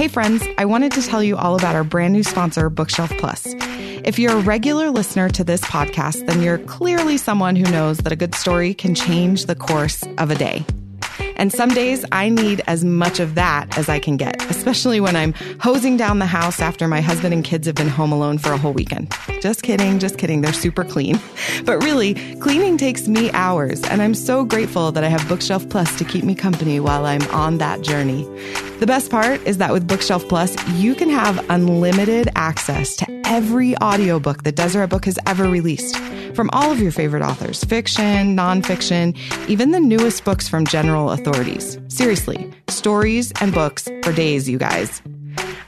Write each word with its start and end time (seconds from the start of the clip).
Hey, 0.00 0.08
friends, 0.08 0.42
I 0.56 0.64
wanted 0.64 0.92
to 0.92 1.02
tell 1.02 1.22
you 1.22 1.36
all 1.36 1.56
about 1.56 1.76
our 1.76 1.84
brand 1.84 2.14
new 2.14 2.22
sponsor, 2.22 2.70
Bookshelf 2.70 3.12
Plus. 3.18 3.48
If 4.02 4.18
you're 4.18 4.32
a 4.32 4.40
regular 4.40 4.88
listener 4.88 5.28
to 5.28 5.44
this 5.44 5.60
podcast, 5.60 6.26
then 6.26 6.40
you're 6.40 6.56
clearly 6.56 7.18
someone 7.18 7.54
who 7.54 7.70
knows 7.70 7.98
that 7.98 8.10
a 8.10 8.16
good 8.16 8.34
story 8.34 8.72
can 8.72 8.94
change 8.94 9.44
the 9.44 9.54
course 9.54 10.02
of 10.16 10.30
a 10.30 10.34
day. 10.34 10.64
And 11.40 11.50
some 11.50 11.70
days 11.70 12.04
I 12.12 12.28
need 12.28 12.60
as 12.66 12.84
much 12.84 13.18
of 13.18 13.34
that 13.34 13.78
as 13.78 13.88
I 13.88 13.98
can 13.98 14.18
get, 14.18 14.44
especially 14.50 15.00
when 15.00 15.16
I'm 15.16 15.32
hosing 15.58 15.96
down 15.96 16.18
the 16.18 16.26
house 16.26 16.60
after 16.60 16.86
my 16.86 17.00
husband 17.00 17.32
and 17.32 17.42
kids 17.42 17.66
have 17.66 17.74
been 17.74 17.88
home 17.88 18.12
alone 18.12 18.36
for 18.36 18.52
a 18.52 18.58
whole 18.58 18.74
weekend. 18.74 19.16
Just 19.40 19.62
kidding, 19.62 19.98
just 19.98 20.18
kidding. 20.18 20.42
They're 20.42 20.52
super 20.52 20.84
clean. 20.84 21.18
But 21.64 21.82
really, 21.82 22.14
cleaning 22.36 22.76
takes 22.78 23.06
me 23.06 23.30
hours, 23.32 23.82
and 23.84 24.02
I'm 24.02 24.14
so 24.14 24.44
grateful 24.44 24.92
that 24.92 25.04
I 25.04 25.08
have 25.08 25.26
Bookshelf 25.28 25.68
Plus 25.68 25.96
to 25.98 26.04
keep 26.04 26.24
me 26.24 26.34
company 26.34 26.80
while 26.80 27.06
I'm 27.06 27.22
on 27.30 27.58
that 27.58 27.82
journey. 27.82 28.24
The 28.80 28.86
best 28.86 29.10
part 29.10 29.46
is 29.46 29.58
that 29.58 29.72
with 29.72 29.86
Bookshelf 29.86 30.26
Plus, 30.28 30.56
you 30.74 30.94
can 30.94 31.10
have 31.10 31.44
unlimited 31.50 32.28
access 32.34 32.96
to 32.96 33.22
every 33.26 33.76
audiobook 33.78 34.42
that 34.42 34.56
Deseret 34.56 34.90
Book 34.90 35.04
has 35.04 35.18
ever 35.26 35.44
released 35.48 35.96
from 36.34 36.50
all 36.52 36.72
of 36.72 36.80
your 36.80 36.92
favorite 36.92 37.22
authors 37.22 37.62
fiction, 37.64 38.36
nonfiction, 38.36 39.16
even 39.48 39.70
the 39.70 39.80
newest 39.80 40.24
books 40.24 40.48
from 40.48 40.66
general 40.66 41.10
authorities. 41.30 41.78
Seriously, 41.88 42.50
stories 42.68 43.32
and 43.40 43.52
books 43.52 43.88
for 44.02 44.12
days, 44.12 44.48
you 44.48 44.58
guys. 44.58 45.02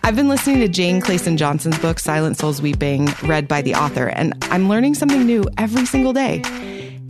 I've 0.05 0.17
been 0.17 0.29
listening 0.29 0.59
to 0.59 0.69
Jane 0.69 1.01
Clayson 1.01 1.37
Johnson's 1.37 1.79
book, 1.79 1.99
Silent 1.99 2.37
Souls 2.37 2.61
Weeping, 2.61 3.09
read 3.23 3.47
by 3.47 3.63
the 3.63 3.75
author, 3.75 4.09
and 4.09 4.35
I'm 4.51 4.69
learning 4.69 4.95
something 4.95 5.25
new 5.25 5.45
every 5.59 5.87
single 5.87 6.13
day. 6.13 6.43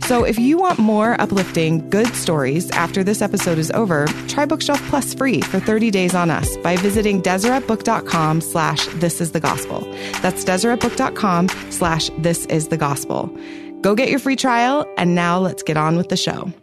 So 0.03 0.25
if 0.25 0.37
you 0.37 0.57
want 0.57 0.79
more 0.79 1.19
uplifting, 1.19 1.89
good 1.89 2.13
stories 2.13 2.69
after 2.71 3.03
this 3.03 3.21
episode 3.21 3.57
is 3.57 3.71
over, 3.71 4.05
try 4.27 4.45
Bookshelf 4.45 4.81
Plus 4.89 5.13
free 5.13 5.41
for 5.41 5.59
30 5.59 5.91
days 5.91 6.13
on 6.13 6.29
us 6.29 6.57
by 6.57 6.75
visiting 6.75 7.21
DeseretBook.com 7.21 8.41
slash 8.41 8.85
this 8.95 9.21
is 9.21 9.31
the 9.31 9.39
gospel. 9.39 9.81
That's 10.21 10.43
DeseretBook.com 10.43 11.49
slash 11.71 12.09
this 12.19 12.45
is 12.47 12.67
the 12.67 12.77
gospel. 12.77 13.35
Go 13.81 13.95
get 13.95 14.09
your 14.09 14.19
free 14.19 14.35
trial, 14.35 14.85
and 14.97 15.15
now 15.15 15.39
let's 15.39 15.63
get 15.63 15.77
on 15.77 15.97
with 15.97 16.09
the 16.09 16.17
show. 16.17 16.53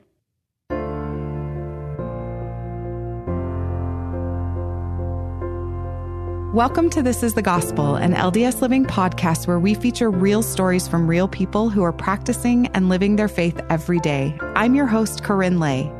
Welcome 6.60 6.90
to 6.90 7.02
This 7.02 7.22
is 7.22 7.32
the 7.32 7.40
Gospel, 7.40 7.96
an 7.96 8.12
LDS 8.12 8.60
Living 8.60 8.84
podcast 8.84 9.46
where 9.46 9.58
we 9.58 9.72
feature 9.72 10.10
real 10.10 10.42
stories 10.42 10.86
from 10.86 11.08
real 11.08 11.26
people 11.26 11.70
who 11.70 11.82
are 11.82 11.90
practicing 11.90 12.66
and 12.74 12.90
living 12.90 13.16
their 13.16 13.28
faith 13.28 13.58
every 13.70 13.98
day. 13.98 14.38
I'm 14.42 14.74
your 14.74 14.84
host, 14.84 15.22
KaRyn 15.22 15.58
Lay. 15.58 15.90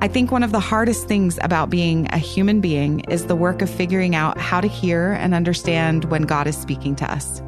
I 0.00 0.08
think 0.08 0.32
one 0.32 0.42
of 0.42 0.52
the 0.52 0.58
hardest 0.58 1.06
things 1.06 1.38
about 1.42 1.68
being 1.68 2.08
a 2.14 2.16
human 2.16 2.62
being 2.62 3.00
is 3.10 3.26
the 3.26 3.36
work 3.36 3.60
of 3.60 3.68
figuring 3.68 4.14
out 4.14 4.38
how 4.38 4.62
to 4.62 4.68
hear 4.68 5.12
and 5.12 5.34
understand 5.34 6.04
when 6.06 6.22
God 6.22 6.46
is 6.46 6.56
speaking 6.56 6.96
to 6.96 7.12
us. 7.12 7.42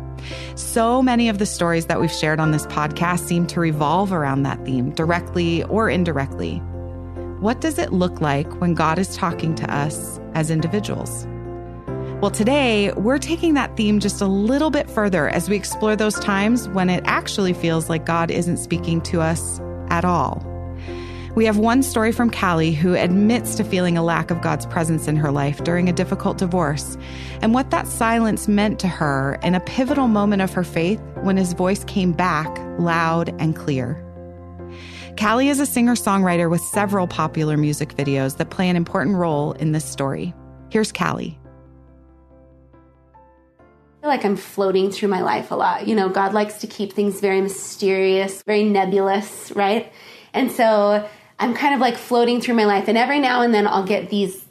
So 0.57 1.01
many 1.01 1.31
of 1.31 1.39
the 1.39 1.47
stories 1.47 1.87
that 1.87 2.03
we've 2.03 2.13
shared 2.13 2.39
on 2.39 2.51
this 2.51 2.67
podcast 2.67 3.21
seem 3.21 3.47
to 3.47 3.61
revolve 3.61 4.13
around 4.13 4.43
that 4.43 4.63
theme, 4.67 4.91
directly 4.91 5.65
or 5.65 5.89
indirectly. 5.89 6.63
What 7.43 7.61
does 7.61 7.77
it 7.77 7.93
look 7.93 8.21
like 8.21 8.61
when 8.61 8.75
God 8.75 9.01
is 9.01 9.17
talking 9.17 9.57
to 9.57 9.69
us 9.69 10.21
as 10.33 10.49
individuals? 10.49 11.27
Well, 12.21 12.31
today 12.31 12.93
we're 12.93 13.19
taking 13.19 13.55
that 13.55 13.77
theme 13.77 13.99
just 13.99 14.21
a 14.21 14.27
little 14.27 14.71
bit 14.71 14.89
further 14.89 15.29
as 15.29 15.51
we 15.51 15.57
explore 15.57 15.97
those 15.97 16.15
times 16.21 16.69
when 16.69 16.89
it 16.89 17.03
actually 17.05 17.53
feels 17.53 17.89
like 17.89 18.07
God 18.07 18.31
isn't 18.31 18.59
speaking 18.59 19.01
to 19.01 19.21
us 19.21 19.61
at 19.89 20.05
all. 20.05 20.47
We 21.35 21.45
have 21.45 21.59
one 21.59 21.83
story 21.83 22.13
from 22.13 22.31
Calee 22.31 22.77
who 22.77 22.95
admits 22.95 23.57
to 23.57 23.65
feeling 23.65 23.99
a 23.99 24.05
lack 24.05 24.31
of 24.31 24.41
God's 24.41 24.67
presence 24.67 25.09
in 25.09 25.17
her 25.17 25.33
life 25.33 25.65
during 25.65 25.89
a 25.89 25.93
difficult 25.93 26.39
divorce, 26.39 26.97
and 27.41 27.53
what 27.53 27.73
that 27.73 27.89
silence 27.89 28.47
meant 28.47 28.79
to 28.79 28.89
her 28.89 29.41
in 29.43 29.57
a 29.57 29.61
pivotal 29.61 30.07
moment 30.07 30.43
of 30.43 30.53
her 30.53 30.63
faith 30.63 31.01
when 31.23 31.37
his 31.37 31.55
voice 31.55 31.83
came 31.83 32.13
back 32.13 32.57
loud 32.79 33.35
and 33.41 33.57
clear. 33.57 34.01
Calee 35.17 35.49
is 35.49 35.61
a 35.61 35.67
singer 35.67 35.95
songwriter 35.95 36.51
with 36.51 36.61
several 36.63 37.07
popular 37.07 37.57
music 37.57 37.95
videos 37.95 38.39
that 38.39 38.51
play 38.51 38.69
an 38.69 38.77
important 38.77 39.17
role 39.17 39.53
in 39.53 39.73
this 39.73 39.85
story. 39.85 40.35
Here's 40.71 40.91
Calee. 40.91 41.37
I 43.15 44.01
feel 44.01 44.09
like 44.09 44.25
I'm 44.25 44.37
floating 44.37 44.91
through 44.91 45.11
my 45.11 45.21
life 45.21 45.51
a 45.51 45.55
lot. 45.55 45.87
You 45.87 45.95
know, 45.95 46.09
God 46.09 46.33
likes 46.33 46.59
to 46.59 46.67
keep 46.67 46.95
things 46.95 47.21
very 47.21 47.41
mysterious, 47.41 48.43
very 48.43 48.65
nebulous, 48.65 49.53
right? 49.55 49.93
And 50.33 50.51
so 50.51 51.09
I'm 51.39 51.55
kind 51.55 51.75
of 51.75 51.81
like 51.81 51.97
floating 51.97 52.41
through 52.41 52.55
my 52.55 52.65
life, 52.65 52.89
and 52.89 52.97
every 52.97 53.21
now 53.21 53.43
and 53.43 53.55
then 53.55 53.67
I'll 53.67 53.85
get 53.85 54.09
these. 54.09 54.45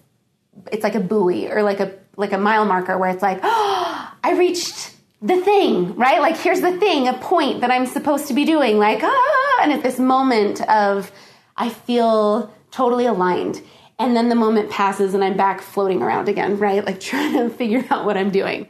It's 0.72 0.83
like 0.83 0.95
a 0.95 0.99
buoy 0.99 1.49
or 1.49 1.63
like 1.63 1.79
a 1.79 1.93
like 2.17 2.33
a 2.33 2.38
mile 2.38 2.66
marker 2.66 2.97
where 2.97 3.09
it's 3.09 3.23
like, 3.23 3.39
oh, 3.41 4.13
I 4.23 4.38
reached 4.38 4.95
the 5.22 5.41
thing, 5.41 5.95
right? 5.95 6.19
Like, 6.19 6.38
here's 6.38 6.61
the 6.61 6.78
thing, 6.78 7.07
a 7.07 7.13
point 7.13 7.61
that 7.61 7.72
I'm 7.72 7.85
supposed 7.85 8.28
to 8.28 8.33
be 8.33 8.45
doing. 8.45 8.78
Like, 8.78 9.01
ah, 9.03 9.50
and 9.61 9.72
at 9.72 9.83
this 9.83 9.99
moment 9.99 10.61
of, 10.69 11.11
I 11.57 11.69
feel 11.69 12.53
totally 12.72 13.05
aligned. 13.05 13.61
And 13.99 14.16
then 14.16 14.29
the 14.29 14.35
moment 14.35 14.69
passes 14.69 15.13
and 15.13 15.23
I'm 15.23 15.38
back 15.38 15.61
floating 15.61 16.01
around 16.01 16.27
again, 16.27 16.57
right? 16.57 16.85
Like, 16.85 16.99
trying 17.01 17.33
to 17.33 17.49
figure 17.49 17.85
out 17.89 18.05
what 18.05 18.17
I'm 18.17 18.31
doing. 18.31 18.69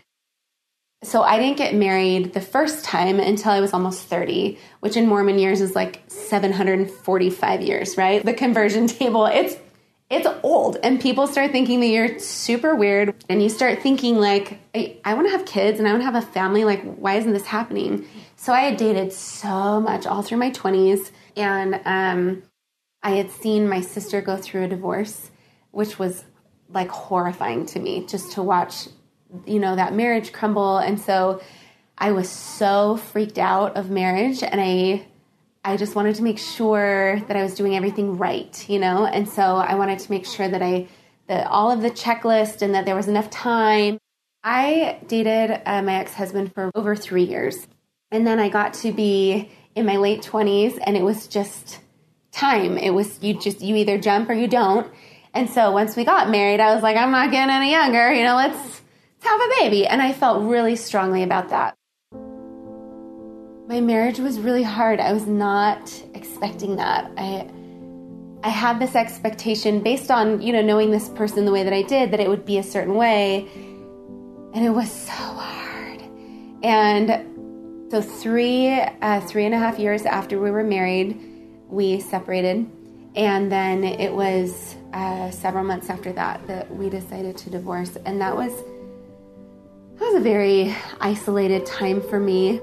So, 1.03 1.23
I 1.23 1.39
didn't 1.39 1.57
get 1.57 1.73
married 1.73 2.33
the 2.33 2.41
first 2.41 2.85
time 2.85 3.19
until 3.19 3.51
I 3.51 3.59
was 3.59 3.73
almost 3.73 4.03
30, 4.03 4.59
which 4.81 4.95
in 4.95 5.07
Mormon 5.07 5.39
years 5.39 5.59
is 5.59 5.73
like 5.73 6.01
745 6.07 7.61
years, 7.61 7.97
right? 7.97 8.23
The 8.23 8.33
conversion 8.33 8.87
table, 8.99 9.25
it's 9.25 9.55
it's 10.11 10.27
old 10.43 10.77
and 10.83 10.99
people 10.99 11.25
start 11.25 11.51
thinking 11.51 11.79
that 11.79 11.87
you're 11.87 12.19
super 12.19 12.75
weird 12.75 13.15
and 13.29 13.41
you 13.41 13.47
start 13.47 13.81
thinking 13.81 14.17
like 14.17 14.59
i, 14.75 14.97
I 15.05 15.13
want 15.13 15.27
to 15.27 15.31
have 15.31 15.45
kids 15.45 15.79
and 15.79 15.87
i 15.87 15.91
want 15.91 16.01
to 16.01 16.05
have 16.05 16.21
a 16.21 16.21
family 16.21 16.65
like 16.65 16.83
why 16.83 17.15
isn't 17.15 17.33
this 17.33 17.45
happening? 17.45 18.07
So 18.35 18.53
i 18.53 18.59
had 18.61 18.77
dated 18.77 19.13
so 19.13 19.79
much 19.79 20.05
all 20.05 20.21
through 20.21 20.39
my 20.39 20.51
20s 20.51 21.11
and 21.37 21.79
um, 21.85 22.43
i 23.01 23.11
had 23.11 23.31
seen 23.31 23.69
my 23.69 23.81
sister 23.81 24.21
go 24.21 24.35
through 24.35 24.65
a 24.65 24.67
divorce 24.67 25.31
which 25.71 25.97
was 25.97 26.25
like 26.69 26.89
horrifying 26.89 27.65
to 27.67 27.79
me 27.79 28.05
just 28.05 28.33
to 28.33 28.43
watch 28.43 28.87
you 29.45 29.59
know 29.59 29.77
that 29.77 29.93
marriage 29.93 30.33
crumble 30.33 30.77
and 30.77 30.99
so 30.99 31.41
i 31.97 32.11
was 32.11 32.29
so 32.29 32.97
freaked 32.97 33.37
out 33.37 33.77
of 33.77 33.89
marriage 33.89 34.43
and 34.43 34.59
i 34.59 35.05
I 35.63 35.77
just 35.77 35.95
wanted 35.95 36.15
to 36.15 36.23
make 36.23 36.39
sure 36.39 37.19
that 37.27 37.37
I 37.37 37.43
was 37.43 37.53
doing 37.53 37.75
everything 37.75 38.17
right, 38.17 38.67
you 38.67 38.79
know? 38.79 39.05
And 39.05 39.29
so 39.29 39.41
I 39.57 39.75
wanted 39.75 39.99
to 39.99 40.11
make 40.11 40.25
sure 40.25 40.47
that 40.47 40.61
I, 40.61 40.87
that 41.27 41.45
all 41.47 41.71
of 41.71 41.81
the 41.81 41.91
checklist 41.91 42.63
and 42.63 42.73
that 42.73 42.85
there 42.85 42.95
was 42.95 43.07
enough 43.07 43.29
time. 43.29 43.99
I 44.43 44.99
dated 45.07 45.61
uh, 45.65 45.83
my 45.83 45.95
ex 45.95 46.13
husband 46.13 46.53
for 46.53 46.71
over 46.73 46.95
three 46.95 47.23
years. 47.23 47.67
And 48.09 48.25
then 48.25 48.39
I 48.39 48.49
got 48.49 48.73
to 48.75 48.91
be 48.91 49.51
in 49.75 49.85
my 49.85 49.97
late 49.97 50.23
20s 50.23 50.79
and 50.83 50.97
it 50.97 51.03
was 51.03 51.27
just 51.27 51.79
time. 52.31 52.77
It 52.77 52.89
was, 52.89 53.21
you 53.21 53.39
just, 53.39 53.61
you 53.61 53.75
either 53.75 53.99
jump 53.99 54.29
or 54.29 54.33
you 54.33 54.47
don't. 54.47 54.91
And 55.33 55.47
so 55.49 55.71
once 55.71 55.95
we 55.95 56.03
got 56.03 56.29
married, 56.29 56.59
I 56.59 56.73
was 56.73 56.81
like, 56.83 56.97
I'm 56.97 57.11
not 57.11 57.31
getting 57.31 57.53
any 57.53 57.71
younger, 57.71 58.11
you 58.11 58.23
know, 58.23 58.35
let's, 58.35 58.57
let's 58.57 59.25
have 59.25 59.39
a 59.39 59.49
baby. 59.59 59.85
And 59.85 60.01
I 60.01 60.11
felt 60.11 60.43
really 60.43 60.75
strongly 60.75 61.21
about 61.23 61.49
that. 61.49 61.77
My 63.71 63.79
marriage 63.79 64.19
was 64.19 64.37
really 64.37 64.63
hard. 64.63 64.99
I 64.99 65.13
was 65.13 65.25
not 65.25 66.03
expecting 66.13 66.75
that. 66.75 67.09
I 67.15 67.49
I 68.43 68.49
had 68.49 68.81
this 68.81 68.95
expectation 68.95 69.79
based 69.79 70.11
on, 70.11 70.41
you 70.41 70.51
know, 70.51 70.61
knowing 70.61 70.91
this 70.91 71.07
person 71.07 71.45
the 71.45 71.53
way 71.53 71.63
that 71.63 71.71
I 71.71 71.81
did 71.83 72.11
that 72.11 72.19
it 72.19 72.27
would 72.27 72.43
be 72.43 72.57
a 72.57 72.63
certain 72.63 72.95
way. 72.95 73.47
And 74.53 74.65
it 74.65 74.71
was 74.71 74.91
so 74.91 75.13
hard. 75.13 76.01
And 76.63 77.89
so 77.89 78.01
three 78.01 78.71
uh, 78.71 79.21
three 79.21 79.45
and 79.45 79.55
a 79.55 79.57
half 79.57 79.79
years 79.79 80.05
after 80.05 80.37
we 80.37 80.51
were 80.51 80.65
married, 80.65 81.17
we 81.69 82.01
separated. 82.01 82.69
And 83.15 83.49
then 83.49 83.85
it 83.85 84.11
was 84.11 84.75
uh, 84.91 85.31
several 85.31 85.63
months 85.63 85.89
after 85.89 86.11
that 86.11 86.45
that 86.47 86.69
we 86.75 86.89
decided 86.89 87.37
to 87.37 87.49
divorce. 87.49 87.95
And 88.05 88.19
that 88.19 88.35
was 88.35 88.51
that 89.95 90.05
was 90.07 90.15
a 90.15 90.19
very 90.19 90.75
isolated 90.99 91.65
time 91.65 92.01
for 92.01 92.19
me 92.19 92.59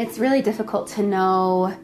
it's 0.00 0.18
really 0.18 0.40
difficult 0.40 0.88
to 0.88 1.02
know 1.02 1.76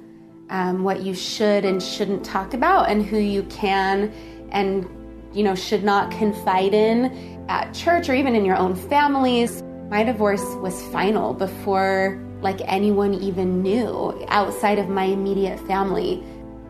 um, 0.49 0.83
what 0.83 1.03
you 1.03 1.13
should 1.15 1.67
and 1.67 1.83
shouldn't 1.83 2.25
talk 2.25 2.55
about 2.55 2.89
and 2.89 3.05
who 3.05 3.19
you 3.19 3.43
can 3.45 4.11
and 4.53 4.89
you 5.35 5.43
know 5.43 5.55
should 5.55 5.85
not 5.85 6.11
confide 6.11 6.73
in 6.73 7.45
at 7.49 7.75
church 7.75 8.09
or 8.09 8.15
even 8.15 8.35
in 8.35 8.45
your 8.45 8.57
own 8.57 8.75
families. 8.75 9.63
My 9.91 10.03
divorce 10.03 10.45
was 10.57 10.83
final 10.85 11.35
before 11.35 12.23
like 12.41 12.61
anyone 12.65 13.13
even 13.15 13.63
knew 13.63 14.25
outside 14.29 14.79
of 14.79 14.89
my 14.89 15.05
immediate 15.05 15.61
family 15.67 16.23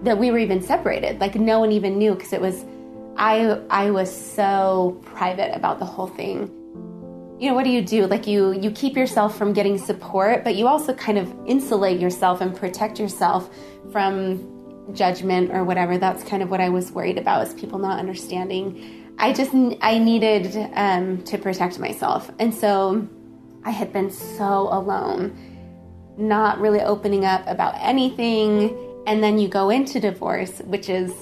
that 0.03 0.19
we 0.19 0.33
were 0.33 0.39
even 0.39 0.61
separated. 0.61 1.21
Like 1.21 1.37
no 1.37 1.61
one 1.61 1.71
even 1.71 1.97
knew 1.97 2.15
because 2.15 2.33
it 2.33 2.41
was 2.41 2.65
i 3.19 3.59
i 3.71 3.91
was 3.91 4.15
so 4.15 5.01
private 5.05 5.55
about 5.57 5.79
the 5.79 5.87
whole 5.87 6.09
thing 6.09 6.51
you 7.39 7.51
know 7.51 7.55
what 7.55 7.65
do 7.65 7.71
you 7.71 7.83
do? 7.83 8.07
Like 8.07 8.27
you 8.27 8.53
you 8.53 8.71
keep 8.71 8.97
yourself 8.97 9.37
from 9.37 9.53
getting 9.53 9.79
support 9.79 10.45
but 10.45 10.57
you 10.57 10.67
also 10.67 10.95
kind 10.95 11.19
of 11.19 11.33
insulate 11.47 12.01
yourself 12.01 12.41
and 12.41 12.55
protect 12.55 12.99
yourself 12.99 13.51
from 13.93 14.53
judgment 14.93 15.51
or 15.53 15.65
whatever. 15.65 15.99
That's 15.99 16.23
kind 16.25 16.43
of 16.43 16.51
what 16.51 16.61
i 16.61 16.69
was 16.69 16.93
worried 16.93 17.19
about 17.19 17.47
is 17.47 17.55
people 17.55 17.79
not 17.79 17.99
understanding. 17.99 19.15
I 19.19 19.33
just 19.33 19.53
I 19.81 19.99
needed 19.99 20.57
um, 20.75 21.23
to 21.25 21.39
protect 21.39 21.79
myself, 21.79 22.31
and 22.39 22.55
so 22.55 23.09
I 23.65 23.71
had 23.71 23.93
been 23.93 24.11
so 24.11 24.69
alone, 24.71 25.37
not 26.17 26.61
really 26.61 26.81
opening 26.81 27.25
up 27.25 27.43
about 27.47 27.75
anything. 27.79 28.77
And 29.07 29.23
then 29.23 29.39
you 29.39 29.49
go 29.49 29.71
into 29.71 30.01
divorce, 30.01 30.59
which 30.61 30.89
is 30.89 31.13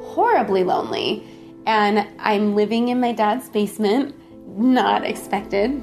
horribly 0.00 0.64
lonely. 0.64 1.24
And 1.66 2.08
I'm 2.18 2.54
living 2.54 2.88
in 2.88 3.00
my 3.00 3.12
dad's 3.12 3.48
basement, 3.48 4.14
not 4.46 5.04
expected. 5.04 5.82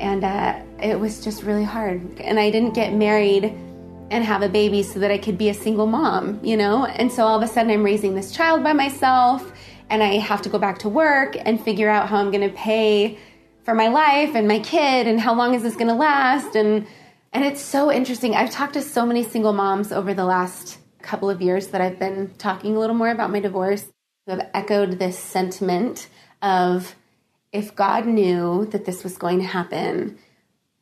And 0.00 0.24
uh, 0.24 0.60
it 0.82 0.98
was 0.98 1.22
just 1.22 1.42
really 1.42 1.64
hard. 1.64 2.20
And 2.20 2.38
I 2.38 2.50
didn't 2.50 2.74
get 2.74 2.92
married 2.92 3.44
and 4.10 4.24
have 4.24 4.42
a 4.42 4.48
baby 4.48 4.82
so 4.82 4.98
that 4.98 5.10
I 5.10 5.18
could 5.18 5.38
be 5.38 5.48
a 5.48 5.54
single 5.54 5.86
mom, 5.86 6.40
you 6.42 6.56
know? 6.56 6.84
And 6.84 7.10
so 7.10 7.24
all 7.24 7.36
of 7.36 7.42
a 7.42 7.52
sudden 7.52 7.70
I'm 7.70 7.82
raising 7.82 8.14
this 8.14 8.32
child 8.32 8.62
by 8.62 8.72
myself 8.72 9.52
and 9.90 10.02
I 10.02 10.18
have 10.18 10.42
to 10.42 10.48
go 10.48 10.58
back 10.58 10.78
to 10.80 10.88
work 10.88 11.36
and 11.38 11.60
figure 11.60 11.88
out 11.88 12.08
how 12.08 12.18
I'm 12.18 12.30
going 12.30 12.48
to 12.48 12.54
pay 12.56 13.18
for 13.64 13.74
my 13.74 13.88
life 13.88 14.34
and 14.34 14.46
my 14.46 14.58
kid 14.58 15.06
and 15.06 15.20
how 15.20 15.34
long 15.34 15.54
is 15.54 15.62
this 15.62 15.74
going 15.74 15.88
to 15.88 15.94
last 15.94 16.54
and 16.54 16.86
and 17.32 17.44
it's 17.44 17.60
so 17.60 17.90
interesting. 17.90 18.36
I've 18.36 18.50
talked 18.52 18.74
to 18.74 18.80
so 18.80 19.04
many 19.04 19.24
single 19.24 19.52
moms 19.52 19.90
over 19.90 20.14
the 20.14 20.24
last 20.24 20.78
couple 21.02 21.28
of 21.28 21.42
years 21.42 21.66
that 21.68 21.80
I've 21.80 21.98
been 21.98 22.32
talking 22.38 22.76
a 22.76 22.78
little 22.78 22.94
more 22.94 23.10
about 23.10 23.32
my 23.32 23.40
divorce 23.40 23.88
who 24.24 24.36
have 24.36 24.48
echoed 24.54 25.00
this 25.00 25.18
sentiment 25.18 26.08
of 26.42 26.94
if 27.54 27.76
God 27.76 28.04
knew 28.04 28.66
that 28.72 28.84
this 28.84 29.04
was 29.04 29.16
going 29.16 29.38
to 29.38 29.44
happen, 29.44 30.18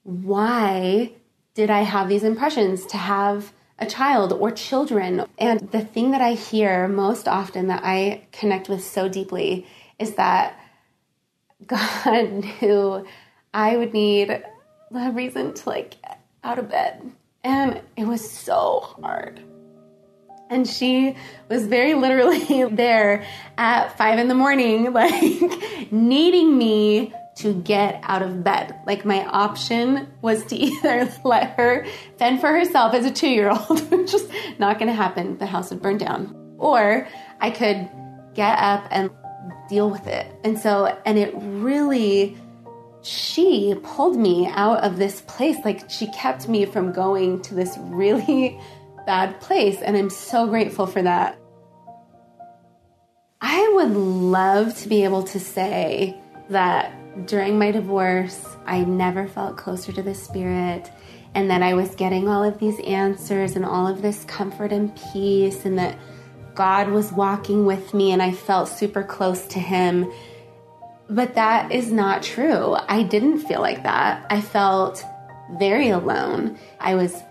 why 0.04 1.12
did 1.54 1.68
I 1.68 1.82
have 1.82 2.08
these 2.08 2.24
impressions 2.24 2.86
to 2.86 2.96
have 2.96 3.52
a 3.78 3.84
child 3.84 4.32
or 4.32 4.50
children? 4.50 5.26
And 5.38 5.60
the 5.70 5.82
thing 5.82 6.12
that 6.12 6.22
I 6.22 6.32
hear 6.32 6.88
most 6.88 7.28
often 7.28 7.66
that 7.66 7.82
I 7.84 8.26
connect 8.32 8.70
with 8.70 8.82
so 8.82 9.06
deeply 9.06 9.66
is 9.98 10.14
that 10.14 10.58
God 11.66 12.46
knew 12.62 13.06
I 13.52 13.76
would 13.76 13.92
need 13.92 14.30
a 14.30 15.10
reason 15.12 15.52
to 15.52 15.68
like 15.68 16.00
get 16.00 16.24
out 16.42 16.58
of 16.58 16.70
bed. 16.70 17.12
And 17.44 17.82
it 17.98 18.06
was 18.06 18.28
so 18.28 18.80
hard. 18.80 19.42
And 20.52 20.68
she 20.68 21.16
was 21.48 21.66
very 21.66 21.94
literally 21.94 22.64
there 22.70 23.24
at 23.56 23.96
five 23.96 24.18
in 24.18 24.28
the 24.28 24.34
morning, 24.34 24.92
like 24.92 25.90
needing 25.90 26.58
me 26.58 27.12
to 27.36 27.54
get 27.54 27.98
out 28.02 28.22
of 28.22 28.44
bed. 28.44 28.76
Like 28.86 29.04
my 29.06 29.24
option 29.24 30.08
was 30.20 30.44
to 30.46 30.56
either 30.66 31.10
let 31.24 31.56
her 31.56 31.86
fend 32.18 32.40
for 32.40 32.52
herself 32.52 32.94
as 32.94 33.06
a 33.06 33.10
two 33.10 33.28
year 33.28 33.50
old, 33.50 33.90
which 33.90 34.12
is 34.12 34.28
not 34.58 34.78
to 34.78 34.92
happen. 34.92 35.38
The 35.38 35.46
house 35.46 35.70
would 35.70 35.80
burn 35.80 35.98
down. 35.98 36.36
Or 36.58 37.08
I 37.40 37.50
could 37.50 37.88
get 38.34 38.58
up 38.58 38.86
and 38.90 39.10
deal 39.68 39.90
with 39.90 40.06
it. 40.06 40.26
And 40.44 40.58
so, 40.58 40.96
and 41.06 41.18
it 41.18 41.32
really, 41.34 42.36
she 43.02 43.74
pulled 43.82 44.16
me 44.16 44.46
out 44.48 44.84
of 44.84 44.98
this 44.98 45.22
place. 45.22 45.56
Like 45.64 45.90
she 45.90 46.08
kept 46.08 46.48
me 46.48 46.66
from 46.66 46.92
going 46.92 47.40
to 47.42 47.54
this 47.54 47.76
really 47.78 48.60
bad 49.06 49.40
place. 49.40 49.80
And 49.80 49.96
I'm 49.96 50.10
so 50.10 50.46
grateful 50.46 50.86
for 50.86 51.02
that. 51.02 51.38
I 53.40 53.72
would 53.74 53.90
love 53.90 54.76
to 54.78 54.88
be 54.88 55.04
able 55.04 55.24
to 55.24 55.40
say 55.40 56.16
that 56.48 57.26
during 57.26 57.58
my 57.58 57.70
divorce, 57.70 58.46
I 58.66 58.84
never 58.84 59.26
felt 59.26 59.56
closer 59.56 59.92
to 59.92 60.02
the 60.02 60.14
Spirit 60.14 60.90
and 61.34 61.50
that 61.50 61.62
I 61.62 61.74
was 61.74 61.94
getting 61.94 62.28
all 62.28 62.44
of 62.44 62.58
these 62.58 62.78
answers 62.80 63.56
and 63.56 63.64
all 63.64 63.86
of 63.86 64.02
this 64.02 64.24
comfort 64.24 64.70
and 64.70 64.94
peace, 65.12 65.64
and 65.64 65.78
that 65.78 65.98
God 66.54 66.88
was 66.88 67.10
walking 67.10 67.64
with 67.64 67.94
me 67.94 68.12
and 68.12 68.22
I 68.22 68.32
felt 68.32 68.68
super 68.68 69.02
close 69.02 69.46
to 69.48 69.58
Him. 69.58 70.12
But 71.08 71.34
that 71.34 71.72
is 71.72 71.90
not 71.90 72.22
true. 72.22 72.76
I 72.88 73.02
didn't 73.02 73.40
feel 73.40 73.60
like 73.60 73.82
that. 73.82 74.26
I 74.30 74.40
felt 74.40 75.04
very 75.58 75.88
alone. 75.88 76.58
I 76.80 76.94
was 76.94 77.22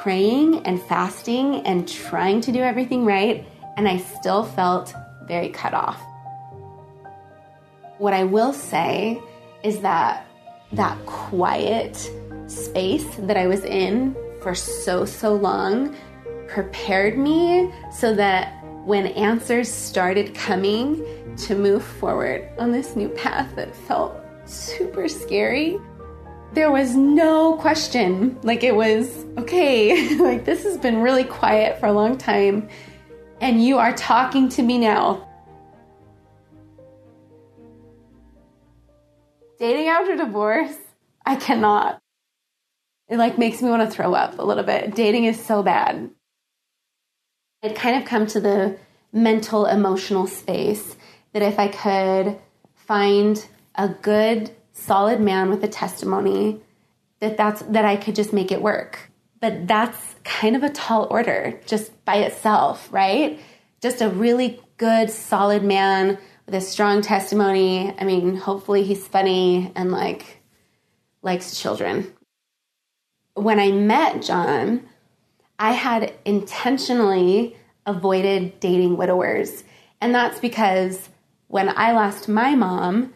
praying 0.00 0.66
and 0.66 0.80
fasting 0.84 1.56
and 1.66 1.86
trying 1.86 2.40
to 2.40 2.50
do 2.50 2.60
everything 2.60 3.04
right, 3.04 3.46
and 3.76 3.86
I 3.86 3.98
still 3.98 4.44
felt 4.44 4.94
very 5.24 5.50
cut 5.50 5.74
off. 5.74 6.00
What 7.98 8.14
I 8.14 8.24
will 8.24 8.54
say 8.54 9.20
is 9.62 9.80
that 9.80 10.26
that 10.72 10.96
quiet 11.04 12.10
space 12.46 13.14
that 13.16 13.36
I 13.36 13.46
was 13.46 13.62
in 13.64 14.16
for 14.40 14.54
so, 14.54 15.04
so 15.04 15.34
long 15.34 15.94
prepared 16.48 17.18
me 17.18 17.70
so 17.92 18.14
that 18.14 18.64
when 18.86 19.08
answers 19.08 19.68
started 19.70 20.34
coming 20.34 21.04
to 21.36 21.54
move 21.54 21.84
forward 21.84 22.48
on 22.58 22.72
this 22.72 22.96
new 22.96 23.10
path 23.10 23.54
that 23.56 23.76
felt 23.76 24.16
super 24.46 25.08
scary, 25.08 25.78
there 26.52 26.70
was 26.70 26.96
no 26.96 27.56
question. 27.56 28.38
Like 28.42 28.64
it 28.64 28.74
was, 28.74 29.24
okay, 29.38 30.16
like 30.18 30.44
this 30.44 30.64
has 30.64 30.78
been 30.78 31.00
really 31.00 31.24
quiet 31.24 31.78
for 31.78 31.86
a 31.86 31.92
long 31.92 32.18
time, 32.18 32.68
and 33.40 33.64
you 33.64 33.78
are 33.78 33.92
talking 33.94 34.48
to 34.50 34.62
me 34.62 34.78
now. 34.78 35.26
Dating 39.58 39.88
after 39.88 40.16
divorce, 40.16 40.74
I 41.24 41.36
cannot. 41.36 42.00
It 43.08 43.18
like 43.18 43.38
makes 43.38 43.60
me 43.60 43.68
want 43.68 43.82
to 43.82 43.94
throw 43.94 44.14
up 44.14 44.38
a 44.38 44.42
little 44.42 44.64
bit. 44.64 44.94
Dating 44.94 45.24
is 45.24 45.44
so 45.44 45.62
bad. 45.62 46.10
I'd 47.62 47.76
kind 47.76 48.00
of 48.00 48.08
come 48.08 48.26
to 48.28 48.40
the 48.40 48.78
mental 49.12 49.66
emotional 49.66 50.26
space 50.26 50.96
that 51.32 51.42
if 51.42 51.58
I 51.58 51.68
could 51.68 52.38
find 52.74 53.44
a 53.74 53.88
good 53.88 54.50
solid 54.72 55.20
man 55.20 55.50
with 55.50 55.62
a 55.64 55.68
testimony 55.68 56.60
that 57.20 57.36
that's 57.36 57.62
that 57.62 57.84
I 57.84 57.96
could 57.96 58.14
just 58.14 58.32
make 58.32 58.50
it 58.50 58.62
work. 58.62 59.10
But 59.40 59.66
that's 59.66 60.16
kind 60.24 60.56
of 60.56 60.62
a 60.62 60.70
tall 60.70 61.06
order 61.10 61.58
just 61.66 62.04
by 62.04 62.16
itself, 62.16 62.88
right? 62.92 63.40
Just 63.80 64.02
a 64.02 64.10
really 64.10 64.60
good 64.76 65.10
solid 65.10 65.62
man 65.62 66.18
with 66.46 66.54
a 66.54 66.60
strong 66.60 67.00
testimony. 67.00 67.94
I 67.98 68.04
mean, 68.04 68.36
hopefully 68.36 68.82
he's 68.82 69.06
funny 69.06 69.72
and 69.74 69.92
like 69.92 70.42
likes 71.22 71.58
children. 71.58 72.12
When 73.34 73.58
I 73.58 73.70
met 73.70 74.22
John, 74.22 74.82
I 75.58 75.72
had 75.72 76.12
intentionally 76.24 77.56
avoided 77.86 78.60
dating 78.60 78.96
widowers. 78.96 79.64
And 80.00 80.14
that's 80.14 80.40
because 80.40 81.08
when 81.48 81.68
I 81.68 81.92
lost 81.92 82.28
my 82.28 82.54
mom, 82.54 83.12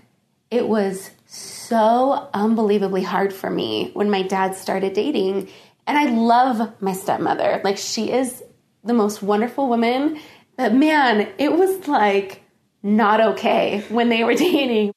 it 0.51 0.69
was 0.69 1.11
so 1.35 2.29
unbelievably 2.33 3.03
hard 3.03 3.33
for 3.33 3.51
me 3.51 3.91
when 3.95 4.11
my 4.11 4.23
dad 4.23 4.55
started 4.55 4.93
dating. 4.93 5.49
And 5.87 5.99
I 5.99 6.05
love 6.11 6.81
my 6.81 6.93
stepmother. 6.93 7.61
Like, 7.65 7.77
she 7.77 8.13
is 8.13 8.43
the 8.85 8.95
most 8.95 9.23
wonderful 9.23 9.69
woman. 9.69 10.21
But 10.57 10.75
man, 10.75 11.29
it 11.39 11.53
was 11.53 11.89
like 11.89 12.43
not 12.83 13.21
okay 13.21 13.85
when 13.89 14.09
they 14.09 14.25
were 14.25 14.35
dating. 14.49 14.93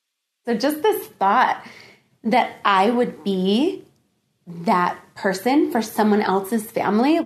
So, 0.46 0.56
just 0.56 0.84
this 0.84 1.08
thought 1.08 1.66
that 2.24 2.58
I 2.64 2.90
would 2.90 3.24
be 3.24 3.84
that 4.46 4.98
person 5.16 5.72
for 5.72 5.82
someone 5.82 6.22
else's 6.22 6.70
family, 6.70 7.20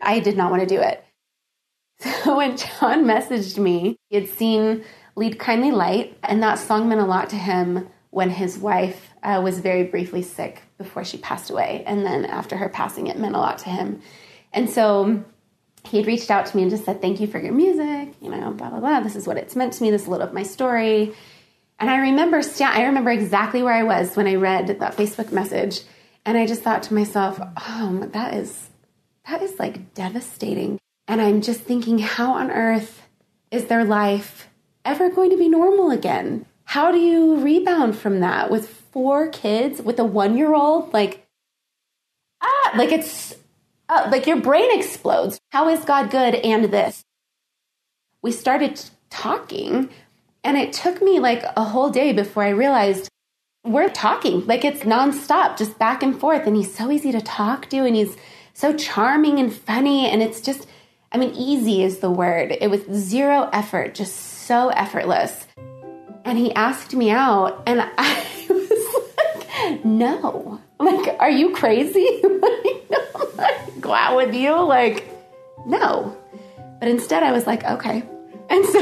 I 0.00 0.20
did 0.20 0.36
not 0.36 0.50
want 0.50 0.68
to 0.68 0.74
do 0.74 0.80
it. 0.80 1.04
So, 2.24 2.36
when 2.36 2.56
John 2.56 3.04
messaged 3.04 3.58
me, 3.58 3.96
he 4.08 4.16
had 4.16 4.28
seen 4.28 4.84
Lead 5.16 5.38
Kindly 5.38 5.72
Light, 5.72 6.16
and 6.22 6.42
that 6.42 6.60
song 6.60 6.88
meant 6.88 7.00
a 7.00 7.04
lot 7.04 7.30
to 7.30 7.36
him 7.36 7.88
when 8.10 8.30
his 8.30 8.58
wife 8.58 9.10
uh, 9.22 9.40
was 9.42 9.60
very 9.60 9.84
briefly 9.84 10.22
sick 10.22 10.62
before 10.78 11.04
she 11.04 11.18
passed 11.18 11.50
away. 11.50 11.84
And 11.86 12.04
then 12.06 12.24
after 12.24 12.56
her 12.56 12.68
passing, 12.68 13.06
it 13.06 13.18
meant 13.18 13.34
a 13.34 13.38
lot 13.38 13.58
to 13.58 13.70
him. 13.70 14.00
And 14.52 14.70
so 14.70 15.24
he 15.84 15.98
had 15.98 16.06
reached 16.06 16.30
out 16.30 16.46
to 16.46 16.56
me 16.56 16.62
and 16.62 16.70
just 16.70 16.84
said, 16.84 17.00
Thank 17.00 17.20
you 17.20 17.26
for 17.26 17.38
your 17.38 17.52
music, 17.52 18.14
you 18.20 18.30
know, 18.30 18.50
blah, 18.52 18.70
blah, 18.70 18.80
blah. 18.80 19.00
This 19.00 19.16
is 19.16 19.26
what 19.26 19.36
it's 19.36 19.56
meant 19.56 19.74
to 19.74 19.82
me. 19.82 19.90
This 19.90 20.02
is 20.02 20.08
a 20.08 20.10
little 20.10 20.26
of 20.26 20.32
my 20.32 20.42
story. 20.42 21.14
And 21.78 21.90
I 21.90 21.98
remember, 21.98 22.40
I 22.60 22.84
remember 22.84 23.10
exactly 23.10 23.62
where 23.62 23.74
I 23.74 23.84
was 23.84 24.16
when 24.16 24.26
I 24.26 24.34
read 24.34 24.66
that 24.66 24.96
Facebook 24.96 25.30
message. 25.30 25.82
And 26.24 26.36
I 26.36 26.46
just 26.46 26.62
thought 26.62 26.82
to 26.84 26.94
myself, 26.94 27.40
oh, 27.40 28.08
that 28.12 28.34
is, 28.34 28.68
that 29.28 29.42
is 29.42 29.58
like 29.58 29.94
devastating. 29.94 30.78
And 31.06 31.22
I'm 31.22 31.40
just 31.40 31.60
thinking, 31.60 31.98
how 31.98 32.32
on 32.32 32.50
earth 32.50 33.02
is 33.50 33.66
their 33.66 33.84
life 33.84 34.48
ever 34.84 35.08
going 35.08 35.30
to 35.30 35.38
be 35.38 35.48
normal 35.48 35.90
again? 35.90 36.46
How 36.68 36.92
do 36.92 36.98
you 36.98 37.36
rebound 37.36 37.96
from 37.96 38.20
that 38.20 38.50
with 38.50 38.68
four 38.68 39.28
kids, 39.28 39.80
with 39.80 39.98
a 39.98 40.04
one 40.04 40.36
year 40.36 40.54
old? 40.54 40.92
Like, 40.92 41.26
ah, 42.42 42.72
like 42.76 42.92
it's 42.92 43.34
uh, 43.88 44.06
like 44.12 44.26
your 44.26 44.38
brain 44.38 44.78
explodes. 44.78 45.40
How 45.48 45.70
is 45.70 45.82
God 45.86 46.10
good 46.10 46.34
and 46.34 46.66
this? 46.66 47.06
We 48.20 48.32
started 48.32 48.82
talking, 49.08 49.88
and 50.44 50.58
it 50.58 50.74
took 50.74 51.00
me 51.00 51.20
like 51.20 51.42
a 51.56 51.64
whole 51.64 51.88
day 51.88 52.12
before 52.12 52.42
I 52.42 52.50
realized 52.50 53.08
we're 53.64 53.88
talking. 53.88 54.44
Like 54.46 54.62
it's 54.62 54.80
nonstop, 54.80 55.56
just 55.56 55.78
back 55.78 56.02
and 56.02 56.20
forth. 56.20 56.46
And 56.46 56.54
he's 56.54 56.74
so 56.74 56.90
easy 56.90 57.12
to 57.12 57.22
talk 57.22 57.70
to, 57.70 57.78
and 57.78 57.96
he's 57.96 58.14
so 58.52 58.74
charming 58.74 59.38
and 59.38 59.50
funny. 59.50 60.06
And 60.06 60.22
it's 60.22 60.42
just, 60.42 60.66
I 61.12 61.16
mean, 61.16 61.34
easy 61.34 61.82
is 61.82 62.00
the 62.00 62.10
word. 62.10 62.54
It 62.60 62.68
was 62.68 62.82
zero 62.92 63.48
effort, 63.54 63.94
just 63.94 64.14
so 64.14 64.68
effortless. 64.68 65.46
And 66.28 66.36
he 66.36 66.52
asked 66.52 66.94
me 66.94 67.10
out, 67.10 67.62
and 67.66 67.80
I 67.96 68.26
was 68.50 69.12
like, 69.16 69.82
no. 69.82 70.60
Like, 70.78 71.16
are 71.18 71.30
you 71.30 71.54
crazy? 71.54 72.20
like, 73.38 73.80
go 73.80 73.94
out 73.94 74.14
with 74.14 74.34
you? 74.34 74.62
Like, 74.62 75.08
no. 75.64 76.14
But 76.80 76.88
instead, 76.88 77.22
I 77.22 77.32
was 77.32 77.46
like, 77.46 77.64
okay. 77.64 78.02
And 78.50 78.64
so 78.64 78.80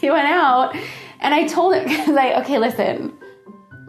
we 0.00 0.10
went 0.10 0.26
out, 0.26 0.76
and 1.20 1.34
I 1.34 1.46
told 1.46 1.74
him, 1.74 2.14
like, 2.14 2.36
okay, 2.42 2.58
listen, 2.58 3.12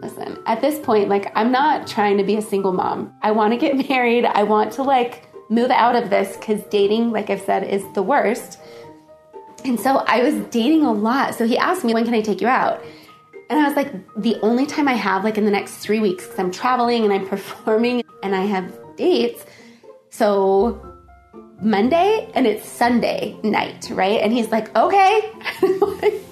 listen, 0.00 0.38
at 0.46 0.60
this 0.60 0.78
point, 0.78 1.08
like, 1.08 1.32
I'm 1.36 1.50
not 1.50 1.86
trying 1.86 2.18
to 2.18 2.24
be 2.24 2.36
a 2.36 2.42
single 2.42 2.72
mom. 2.72 3.12
I 3.22 3.30
want 3.30 3.52
to 3.52 3.56
get 3.56 3.88
married. 3.88 4.24
I 4.24 4.42
want 4.42 4.72
to, 4.74 4.82
like, 4.82 5.28
move 5.50 5.70
out 5.70 5.96
of 5.96 6.10
this 6.10 6.36
because 6.36 6.62
dating, 6.64 7.10
like 7.10 7.30
I've 7.30 7.42
said, 7.42 7.64
is 7.64 7.84
the 7.94 8.02
worst. 8.02 8.58
And 9.64 9.80
so 9.80 9.96
I 10.06 10.22
was 10.22 10.34
dating 10.50 10.84
a 10.84 10.92
lot. 10.92 11.34
So 11.34 11.46
he 11.46 11.56
asked 11.56 11.84
me, 11.84 11.94
when 11.94 12.04
can 12.04 12.14
I 12.14 12.20
take 12.20 12.40
you 12.40 12.48
out? 12.48 12.84
And 13.48 13.58
I 13.58 13.66
was 13.66 13.76
like, 13.76 13.92
the 14.16 14.36
only 14.42 14.66
time 14.66 14.88
I 14.88 14.92
have, 14.92 15.24
like 15.24 15.38
in 15.38 15.44
the 15.44 15.50
next 15.50 15.76
three 15.76 16.00
weeks, 16.00 16.24
because 16.24 16.38
I'm 16.38 16.50
traveling 16.50 17.04
and 17.04 17.12
I'm 17.12 17.26
performing 17.34 18.04
and 18.22 18.34
I 18.34 18.42
have 18.42 18.72
dates. 18.96 19.44
So 20.10 20.80
Monday 21.60 22.30
and 22.34 22.46
it's 22.46 22.68
Sunday 22.68 23.38
night, 23.42 23.88
right? 23.90 24.20
And 24.20 24.32
he's 24.32 24.50
like, 24.50 24.74
okay. 24.76 25.32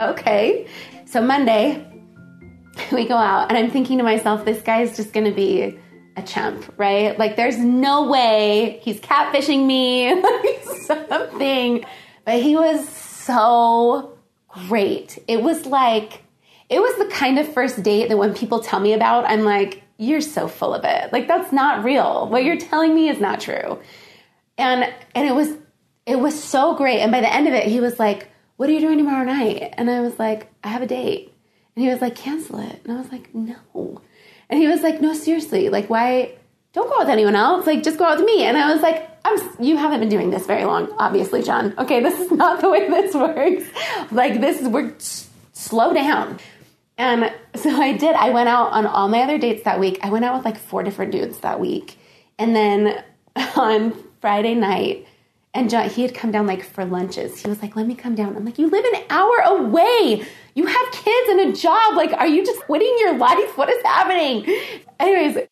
okay. 0.00 0.66
So 1.06 1.20
Monday, 1.20 1.86
we 2.92 3.06
go 3.06 3.16
out 3.16 3.48
and 3.48 3.58
I'm 3.58 3.70
thinking 3.70 3.98
to 3.98 4.04
myself, 4.04 4.44
this 4.44 4.62
guy's 4.62 4.96
just 4.96 5.12
gonna 5.12 5.32
be 5.32 5.78
a 6.16 6.22
chump, 6.22 6.72
right? 6.76 7.18
Like 7.18 7.36
there's 7.36 7.58
no 7.58 8.08
way 8.08 8.80
he's 8.82 9.00
catfishing 9.00 9.66
me, 9.66 10.22
something. 10.86 11.84
But 12.24 12.42
he 12.42 12.56
was 12.56 12.88
so 12.88 14.18
great. 14.48 15.18
It 15.26 15.42
was 15.42 15.66
like, 15.66 16.22
it 16.68 16.80
was 16.80 16.96
the 16.98 17.12
kind 17.14 17.38
of 17.38 17.52
first 17.52 17.82
date 17.82 18.08
that 18.08 18.16
when 18.16 18.34
people 18.34 18.60
tell 18.60 18.80
me 18.80 18.92
about, 18.92 19.24
I'm 19.24 19.42
like, 19.42 19.82
you're 19.98 20.20
so 20.20 20.48
full 20.48 20.74
of 20.74 20.84
it. 20.84 21.12
Like 21.12 21.28
that's 21.28 21.52
not 21.52 21.84
real. 21.84 22.28
What 22.28 22.44
you're 22.44 22.56
telling 22.56 22.94
me 22.94 23.08
is 23.08 23.20
not 23.20 23.40
true. 23.40 23.78
And 24.58 24.92
and 25.14 25.28
it 25.28 25.34
was 25.34 25.56
it 26.06 26.16
was 26.16 26.42
so 26.42 26.74
great. 26.74 27.00
And 27.00 27.12
by 27.12 27.20
the 27.20 27.32
end 27.32 27.46
of 27.46 27.54
it, 27.54 27.66
he 27.66 27.80
was 27.80 27.98
like, 27.98 28.28
What 28.56 28.68
are 28.68 28.72
you 28.72 28.80
doing 28.80 28.98
tomorrow 28.98 29.24
night? 29.24 29.74
And 29.76 29.90
I 29.90 30.00
was 30.00 30.18
like, 30.18 30.48
I 30.64 30.68
have 30.68 30.82
a 30.82 30.86
date. 30.86 31.32
And 31.76 31.84
he 31.84 31.90
was 31.90 32.00
like, 32.00 32.16
Cancel 32.16 32.58
it. 32.58 32.80
And 32.84 32.92
I 32.92 32.96
was 32.96 33.12
like, 33.12 33.34
No. 33.34 34.02
And 34.48 34.60
he 34.60 34.66
was 34.66 34.82
like, 34.82 35.00
No, 35.00 35.14
seriously, 35.14 35.68
like 35.68 35.88
why 35.88 36.34
don't 36.72 36.88
go 36.88 36.94
out 36.94 37.00
with 37.00 37.08
anyone 37.10 37.36
else. 37.36 37.66
Like, 37.66 37.82
just 37.82 37.98
go 37.98 38.04
out 38.04 38.18
with 38.18 38.26
me. 38.26 38.44
And 38.44 38.56
I 38.56 38.72
was 38.72 38.82
like, 38.82 39.08
I'm, 39.24 39.38
you 39.64 39.76
haven't 39.76 40.00
been 40.00 40.08
doing 40.08 40.30
this 40.30 40.46
very 40.46 40.64
long, 40.64 40.92
obviously, 40.98 41.42
John. 41.42 41.74
Okay, 41.78 42.00
this 42.00 42.18
is 42.18 42.30
not 42.42 42.60
the 42.60 42.70
way 42.70 42.88
this 42.88 43.14
works. 43.14 43.64
Like, 44.10 44.40
this 44.40 44.60
is, 44.60 44.68
we're, 44.68 44.94
slow 45.62 45.92
down. 45.92 46.38
And 46.98 47.32
so 47.54 47.70
I 47.70 47.96
did. 47.96 48.14
I 48.14 48.30
went 48.30 48.48
out 48.48 48.72
on 48.72 48.86
all 48.86 49.08
my 49.08 49.22
other 49.22 49.38
dates 49.38 49.64
that 49.64 49.80
week. 49.80 49.98
I 50.02 50.10
went 50.10 50.24
out 50.24 50.36
with 50.36 50.44
like 50.44 50.58
four 50.58 50.82
different 50.82 51.12
dudes 51.12 51.38
that 51.38 51.60
week. 51.60 51.98
And 52.38 52.54
then 52.54 53.02
on 53.56 53.94
Friday 54.20 54.54
night, 54.54 55.06
and 55.54 55.68
John, 55.68 55.88
he 55.90 56.02
had 56.02 56.14
come 56.14 56.30
down 56.30 56.46
like 56.46 56.64
for 56.64 56.84
lunches. 56.84 57.42
He 57.42 57.48
was 57.48 57.60
like, 57.60 57.76
let 57.76 57.86
me 57.86 57.94
come 57.94 58.14
down. 58.14 58.34
I'm 58.36 58.44
like, 58.44 58.58
you 58.58 58.70
live 58.70 58.84
an 58.86 59.02
hour 59.10 59.38
away. 59.44 60.26
You 60.54 60.66
have 60.66 60.92
kids 60.92 61.28
and 61.28 61.40
a 61.40 61.52
job. 61.52 61.94
Like, 61.94 62.12
are 62.12 62.26
you 62.26 62.44
just 62.44 62.60
quitting 62.62 62.94
your 63.00 63.18
life? 63.18 63.56
What 63.58 63.68
is 63.68 63.82
happening? 63.82 64.46
Anyways, 64.98 65.46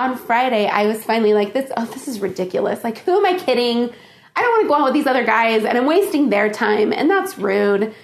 on 0.00 0.16
Friday, 0.16 0.66
I 0.66 0.86
was 0.86 1.04
finally 1.04 1.34
like, 1.34 1.52
this, 1.52 1.70
oh, 1.76 1.84
this 1.84 2.08
is 2.08 2.20
ridiculous. 2.20 2.82
Like, 2.82 2.98
who 2.98 3.18
am 3.18 3.26
I 3.26 3.38
kidding? 3.38 3.90
I 4.34 4.40
don't 4.40 4.50
want 4.50 4.62
to 4.62 4.68
go 4.68 4.74
out 4.76 4.84
with 4.84 4.94
these 4.94 5.06
other 5.06 5.24
guys 5.24 5.64
and 5.64 5.76
I'm 5.76 5.86
wasting 5.86 6.30
their 6.30 6.50
time 6.50 6.92
and 6.92 7.10
that's 7.10 7.36
rude. 7.36 7.94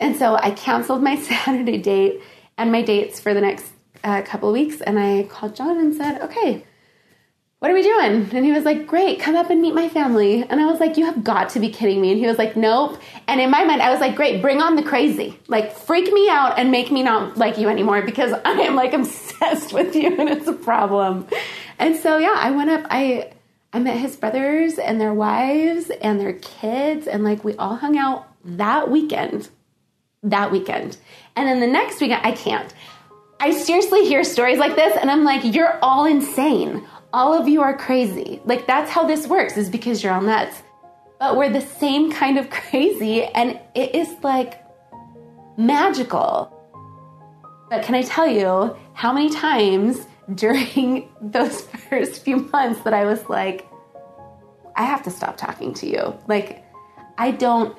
And 0.00 0.16
so 0.16 0.34
I 0.34 0.50
canceled 0.50 1.02
my 1.02 1.16
Saturday 1.22 1.78
date 1.78 2.20
and 2.58 2.72
my 2.72 2.82
dates 2.82 3.20
for 3.20 3.32
the 3.34 3.40
next 3.40 3.70
uh, 4.02 4.22
couple 4.22 4.50
weeks. 4.50 4.80
And 4.80 4.98
I 4.98 5.24
called 5.24 5.54
John 5.54 5.78
and 5.78 5.94
said, 5.94 6.22
okay, 6.22 6.64
what 7.64 7.70
are 7.70 7.74
we 7.74 7.82
doing? 7.82 8.28
And 8.30 8.44
he 8.44 8.52
was 8.52 8.64
like, 8.64 8.86
great, 8.86 9.20
come 9.20 9.36
up 9.36 9.48
and 9.48 9.62
meet 9.62 9.74
my 9.74 9.88
family. 9.88 10.42
And 10.42 10.60
I 10.60 10.66
was 10.66 10.80
like, 10.80 10.98
you 10.98 11.06
have 11.06 11.24
got 11.24 11.48
to 11.50 11.60
be 11.60 11.70
kidding 11.70 11.98
me. 11.98 12.10
And 12.10 12.20
he 12.20 12.26
was 12.26 12.36
like, 12.36 12.56
nope. 12.56 13.00
And 13.26 13.40
in 13.40 13.50
my 13.50 13.64
mind, 13.64 13.80
I 13.80 13.90
was 13.90 14.00
like, 14.00 14.16
great, 14.16 14.42
bring 14.42 14.60
on 14.60 14.76
the 14.76 14.82
crazy. 14.82 15.40
Like, 15.48 15.72
freak 15.72 16.12
me 16.12 16.28
out 16.28 16.58
and 16.58 16.70
make 16.70 16.90
me 16.90 17.02
not 17.02 17.38
like 17.38 17.56
you 17.56 17.70
anymore 17.70 18.02
because 18.02 18.34
I 18.44 18.50
am 18.50 18.74
like 18.74 18.92
obsessed 18.92 19.72
with 19.72 19.96
you 19.96 20.14
and 20.20 20.28
it's 20.28 20.46
a 20.46 20.52
problem. 20.52 21.26
And 21.78 21.96
so, 21.96 22.18
yeah, 22.18 22.34
I 22.36 22.50
went 22.50 22.70
up, 22.70 22.86
I, 22.90 23.32
I 23.72 23.78
met 23.78 23.98
his 23.98 24.16
brothers 24.16 24.78
and 24.78 25.00
their 25.00 25.14
wives 25.14 25.90
and 25.90 26.20
their 26.20 26.34
kids. 26.34 27.06
And 27.06 27.24
like, 27.24 27.44
we 27.44 27.54
all 27.56 27.76
hung 27.76 27.96
out 27.96 28.28
that 28.44 28.90
weekend. 28.90 29.48
That 30.22 30.52
weekend. 30.52 30.96
And 31.36 31.48
then 31.48 31.60
the 31.60 31.66
next 31.66 32.00
weekend, 32.00 32.24
I 32.24 32.32
can't. 32.32 32.72
I 33.40 33.50
seriously 33.50 34.06
hear 34.06 34.24
stories 34.24 34.58
like 34.58 34.76
this 34.76 34.96
and 34.96 35.10
I'm 35.10 35.24
like, 35.24 35.42
you're 35.44 35.78
all 35.82 36.06
insane 36.06 36.86
all 37.14 37.32
of 37.32 37.46
you 37.46 37.62
are 37.62 37.76
crazy. 37.76 38.42
Like 38.44 38.66
that's 38.66 38.90
how 38.90 39.06
this 39.06 39.26
works 39.28 39.56
is 39.56 39.70
because 39.70 40.02
you're 40.02 40.12
all 40.12 40.20
nuts. 40.20 40.62
But 41.20 41.36
we're 41.36 41.48
the 41.48 41.60
same 41.60 42.10
kind 42.10 42.36
of 42.38 42.50
crazy 42.70 43.22
and 43.24 43.58
it 43.74 43.94
is 43.94 44.08
like 44.22 44.60
magical. 45.56 46.50
But 47.70 47.84
can 47.84 47.94
I 47.94 48.02
tell 48.02 48.26
you 48.26 48.76
how 48.94 49.12
many 49.12 49.30
times 49.30 50.06
during 50.32 51.08
those 51.20 51.62
first 51.62 52.22
few 52.22 52.48
months 52.52 52.82
that 52.82 52.94
I 52.94 53.04
was 53.04 53.28
like, 53.28 53.68
I 54.76 54.84
have 54.84 55.02
to 55.04 55.10
stop 55.10 55.36
talking 55.36 55.74
to 55.74 55.86
you. 55.86 56.18
Like, 56.26 56.64
I 57.16 57.30
don't 57.30 57.76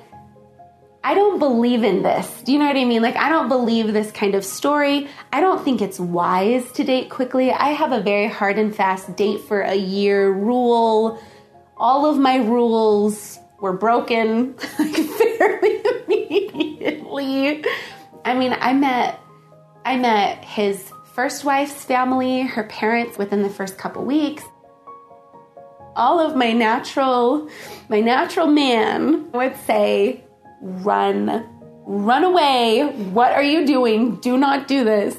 I 1.06 1.14
don't 1.14 1.38
believe 1.38 1.84
in 1.84 2.02
this. 2.02 2.42
Do 2.42 2.50
you 2.50 2.58
know 2.58 2.66
what 2.66 2.76
I 2.76 2.84
mean? 2.84 3.00
Like, 3.00 3.14
I 3.14 3.28
don't 3.28 3.48
believe 3.48 3.92
this 3.92 4.10
kind 4.10 4.34
of 4.34 4.44
story. 4.44 5.06
I 5.32 5.40
don't 5.40 5.64
think 5.64 5.80
it's 5.80 6.00
wise 6.00 6.72
to 6.72 6.82
date 6.82 7.10
quickly. 7.10 7.52
I 7.52 7.68
have 7.68 7.92
a 7.92 8.00
very 8.00 8.26
hard 8.26 8.58
and 8.58 8.74
fast 8.74 9.14
date 9.14 9.40
for 9.42 9.60
a 9.60 9.76
year 9.76 10.32
rule. 10.32 11.22
All 11.76 12.06
of 12.06 12.18
my 12.18 12.38
rules 12.38 13.38
were 13.60 13.74
broken 13.74 14.56
like 14.80 14.96
fairly 15.38 15.80
immediately. 16.08 17.64
I 18.24 18.34
mean, 18.34 18.56
I 18.58 18.72
met 18.72 19.20
I 19.84 19.98
met 19.98 20.44
his 20.44 20.90
first 21.16 21.46
wife's 21.46 21.82
family, 21.82 22.42
her 22.42 22.64
parents 22.64 23.16
within 23.16 23.42
the 23.42 23.48
first 23.48 23.78
couple 23.78 24.04
weeks. 24.04 24.44
All 25.96 26.20
of 26.20 26.36
my 26.36 26.52
natural 26.52 27.48
my 27.88 28.00
natural 28.00 28.46
man 28.46 29.32
would 29.32 29.56
say 29.66 30.22
run. 30.60 31.48
Run 31.86 32.22
away. 32.22 32.82
What 33.12 33.32
are 33.32 33.42
you 33.42 33.66
doing? 33.66 34.16
Do 34.16 34.36
not 34.36 34.68
do 34.68 34.84
this. 34.84 35.18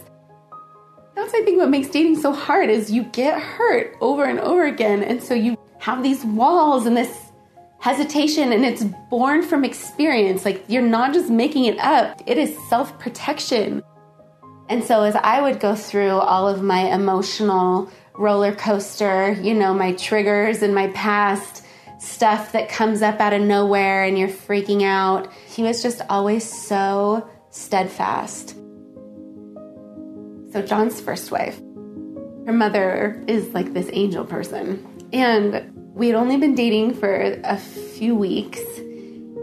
That's, 1.16 1.34
I 1.34 1.42
think, 1.42 1.58
what 1.58 1.72
makes 1.72 1.88
dating 1.88 2.18
so 2.22 2.32
hard 2.32 2.70
is 2.70 2.92
you 2.92 3.04
get 3.06 3.42
hurt 3.42 3.96
over 4.00 4.24
and 4.24 4.39
over 4.39 4.66
again. 4.66 5.01
And 5.01 5.24
so 5.24 5.34
you 5.34 5.58
have 5.80 6.04
these 6.04 6.24
walls 6.24 6.86
and 6.86 6.96
this 6.96 7.32
hesitation, 7.80 8.54
and 8.54 8.63
it's 8.63 8.84
born 9.10 9.42
from 9.42 9.66
experience. 9.66 10.46
Like 10.46 10.63
you're 10.68 10.84
not 10.84 11.13
just 11.13 11.32
making 11.32 11.66
it 11.66 11.80
up, 11.80 12.22
it 12.27 12.38
is 12.38 12.56
self 12.70 13.00
protection. 13.00 13.82
And 14.69 14.83
so, 14.83 15.03
as 15.03 15.15
I 15.15 15.41
would 15.41 15.59
go 15.59 15.75
through 15.75 16.12
all 16.12 16.47
of 16.47 16.62
my 16.62 16.93
emotional 16.93 17.89
roller 18.13 18.53
coaster, 18.53 19.31
you 19.31 19.53
know, 19.53 19.74
my 19.74 19.93
triggers 19.93 20.62
and 20.62 20.75
my 20.75 20.88
past, 20.88 21.63
stuff 22.00 22.51
that 22.51 22.69
comes 22.69 23.01
up 23.01 23.19
out 23.19 23.33
of 23.33 23.41
nowhere 23.41 24.03
and 24.03 24.17
you're 24.17 24.27
freaking 24.27 24.83
out. 24.83 25.31
He 25.47 25.63
was 25.63 25.81
just 25.81 26.01
always 26.09 26.43
so 26.43 27.27
steadfast. 27.50 28.50
So, 30.51 30.62
John's 30.65 31.00
first 31.00 31.31
wife, 31.31 31.57
her 32.45 32.53
mother 32.53 33.24
is 33.27 33.53
like 33.53 33.74
this 33.74 33.89
angel 33.93 34.25
person. 34.25 34.86
And 35.13 35.74
we 35.93 36.07
had 36.07 36.15
only 36.15 36.38
been 36.38 36.55
dating 36.55 36.95
for 36.95 37.39
a 37.43 37.57
few 37.57 38.15
weeks. 38.15 38.62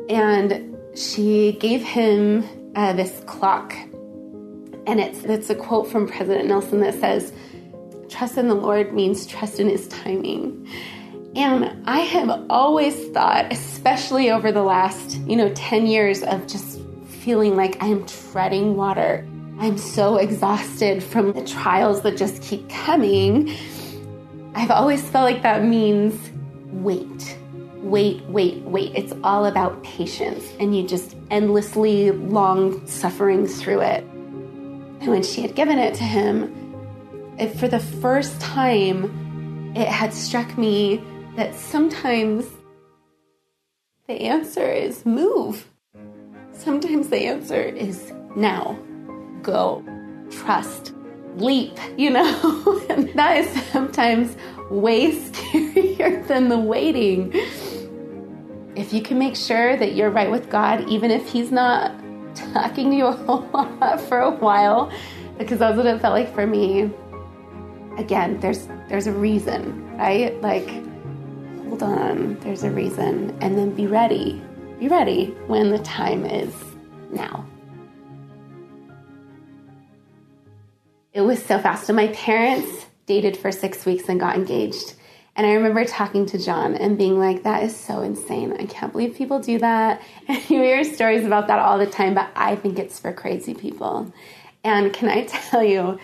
And 0.09 0.76
she 0.97 1.52
gave 1.52 1.83
him 1.83 2.45
uh, 2.76 2.93
this 2.93 3.23
clock. 3.26 3.75
And 4.87 5.00
it's, 5.00 5.25
it's 5.25 5.50
a 5.50 5.55
quote 5.55 5.88
from 5.88 6.07
President 6.07 6.49
Nelson 6.49 6.81
that 6.81 6.95
says, 6.95 7.33
Trust 8.09 8.37
in 8.37 8.49
the 8.49 8.55
Lord 8.55 8.93
means 8.93 9.26
trust 9.26 9.59
in 9.59 9.69
his 9.69 9.88
timing. 9.88 10.69
And 11.37 11.83
I 11.88 12.00
have 12.00 12.47
always 12.49 13.09
thought, 13.09 13.53
especially 13.53 14.31
over 14.31 14.53
the 14.53 14.62
last, 14.62 15.17
you 15.21 15.35
know, 15.35 15.53
10 15.55 15.87
years 15.87 16.23
of 16.23 16.47
just 16.47 16.81
feeling 17.09 17.57
like 17.57 17.83
I 17.83 17.87
am 17.87 18.07
treading 18.07 18.76
water. 18.76 19.26
I'm 19.59 19.79
so 19.79 20.17
exhausted 20.17 21.03
from 21.03 21.33
the 21.33 21.45
trials 21.45 22.03
that 22.03 22.17
just 22.17 22.43
keep 22.43 22.69
coming. 22.69 23.57
I've 24.55 24.71
always 24.71 25.03
felt 25.09 25.25
like 25.25 25.43
that 25.43 25.64
means 25.64 26.14
wait, 26.67 27.37
wait, 27.76 28.23
wait, 28.26 28.62
wait. 28.62 28.93
It's 28.95 29.12
all 29.25 29.47
about 29.47 29.83
patience, 29.83 30.45
and 30.61 30.76
you 30.76 30.87
just 30.87 31.17
endlessly 31.31 32.11
long 32.11 32.87
suffering 32.87 33.47
through 33.47 33.81
it. 33.81 34.05
And 35.05 35.13
when 35.13 35.23
she 35.23 35.43
had 35.43 35.55
given 35.55 35.79
it 35.79 35.95
to 35.97 36.03
him, 36.03 36.75
it, 37.39 37.49
for 37.59 37.69
the 37.69 37.79
first 37.79 38.41
time, 38.41 39.75
it 39.77 39.87
had 39.87 40.15
struck 40.15 40.57
me 40.57 41.05
that 41.37 41.55
sometimes 41.55 42.47
the 44.07 44.15
answer 44.15 44.67
is 44.67 45.05
move. 45.05 45.71
Sometimes 46.53 47.11
the 47.11 47.19
answer 47.19 47.61
is 47.61 48.15
now. 48.35 48.79
Go. 49.43 49.85
Trust. 50.31 50.95
Leap, 51.37 51.79
you 51.99 52.09
know? 52.09 52.83
and 52.89 53.11
that 53.11 53.37
is 53.37 53.63
sometimes 53.73 54.35
way 54.71 55.13
scarier 55.17 56.27
than 56.29 56.49
the 56.49 56.59
waiting. 56.59 57.31
If 58.75 58.95
you 58.95 59.03
can 59.03 59.19
make 59.19 59.37
sure 59.37 59.77
that 59.77 59.95
you're 59.95 60.09
right 60.09 60.31
with 60.31 60.49
God, 60.49 60.89
even 60.89 61.11
if 61.11 61.29
He's 61.29 61.53
not 61.53 61.93
talking 62.35 62.91
to 62.91 62.97
you 62.97 63.07
a 63.09 63.11
lot 63.11 64.00
for 64.00 64.21
a 64.21 64.31
while, 64.31 64.93
because 65.38 65.59
that's 65.59 65.76
what 65.76 65.87
it 65.87 66.00
felt 66.00 66.14
like 66.14 66.33
for 66.35 66.47
me. 66.47 66.91
Again, 67.99 68.41
there's 68.41 68.67
there's 68.88 69.07
a 69.07 69.12
reason, 69.12 69.97
right? 69.97 70.41
Like, 70.43 70.69
hold 71.69 71.83
on, 71.83 72.38
there's 72.41 72.64
a 72.64 72.71
reason, 72.71 73.37
and 73.41 73.57
then 73.57 73.71
be 73.71 73.87
ready. 73.87 74.43
Be 74.79 74.88
ready 74.88 75.26
when 75.47 75.71
the 75.71 75.79
time 75.79 76.26
is 76.26 76.53
now. 77.11 77.47
It 81.12 81.21
was 81.21 81.41
so 81.41 81.61
fast. 81.61 81.87
So 81.87 81.93
my 81.93 82.09
parents 82.09 82.87
dated 83.07 83.37
for 83.37 83.53
six 83.53 83.87
weeks 83.87 84.09
and 84.09 84.19
got 84.19 84.35
engaged. 84.35 84.95
And 85.37 85.47
I 85.47 85.55
remember 85.55 85.85
talking 85.85 86.26
to 86.26 86.38
John 86.38 86.76
and 86.76 86.97
being 86.97 87.19
like, 87.19 87.43
that 87.43 87.64
is 87.64 87.75
so 87.75 88.03
insane. 88.03 88.55
I 88.59 88.67
can't 88.67 88.93
believe 88.93 89.17
people 89.17 89.41
do 89.41 89.59
that. 89.59 90.00
And 90.29 90.38
you 90.49 90.62
hear 90.62 90.85
stories 90.85 91.26
about 91.26 91.49
that 91.49 91.59
all 91.59 91.79
the 91.79 91.87
time, 91.87 92.14
but 92.14 92.31
I 92.37 92.57
think 92.57 92.79
it's 92.79 93.00
for 93.00 93.12
crazy 93.12 93.55
people. 93.55 94.12
And 94.62 94.93
can 94.93 95.09
I 95.09 95.25
tell 95.29 95.62
you, 95.62 95.99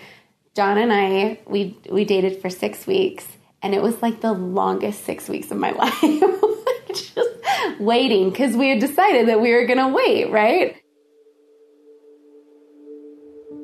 John 0.55 0.77
and 0.77 0.91
I, 0.91 1.39
we, 1.47 1.77
we 1.89 2.03
dated 2.03 2.41
for 2.41 2.49
six 2.49 2.85
weeks, 2.85 3.25
and 3.61 3.73
it 3.73 3.81
was 3.81 4.01
like 4.01 4.19
the 4.19 4.33
longest 4.33 5.05
six 5.05 5.29
weeks 5.29 5.49
of 5.49 5.57
my 5.57 5.71
life. 5.83 6.01
Just 6.89 7.79
waiting 7.79 8.31
because 8.31 8.55
we 8.57 8.69
had 8.69 8.79
decided 8.79 9.29
that 9.29 9.39
we 9.39 9.53
were 9.53 9.65
going 9.65 9.79
to 9.79 9.87
wait, 9.87 10.29
right? 10.29 10.75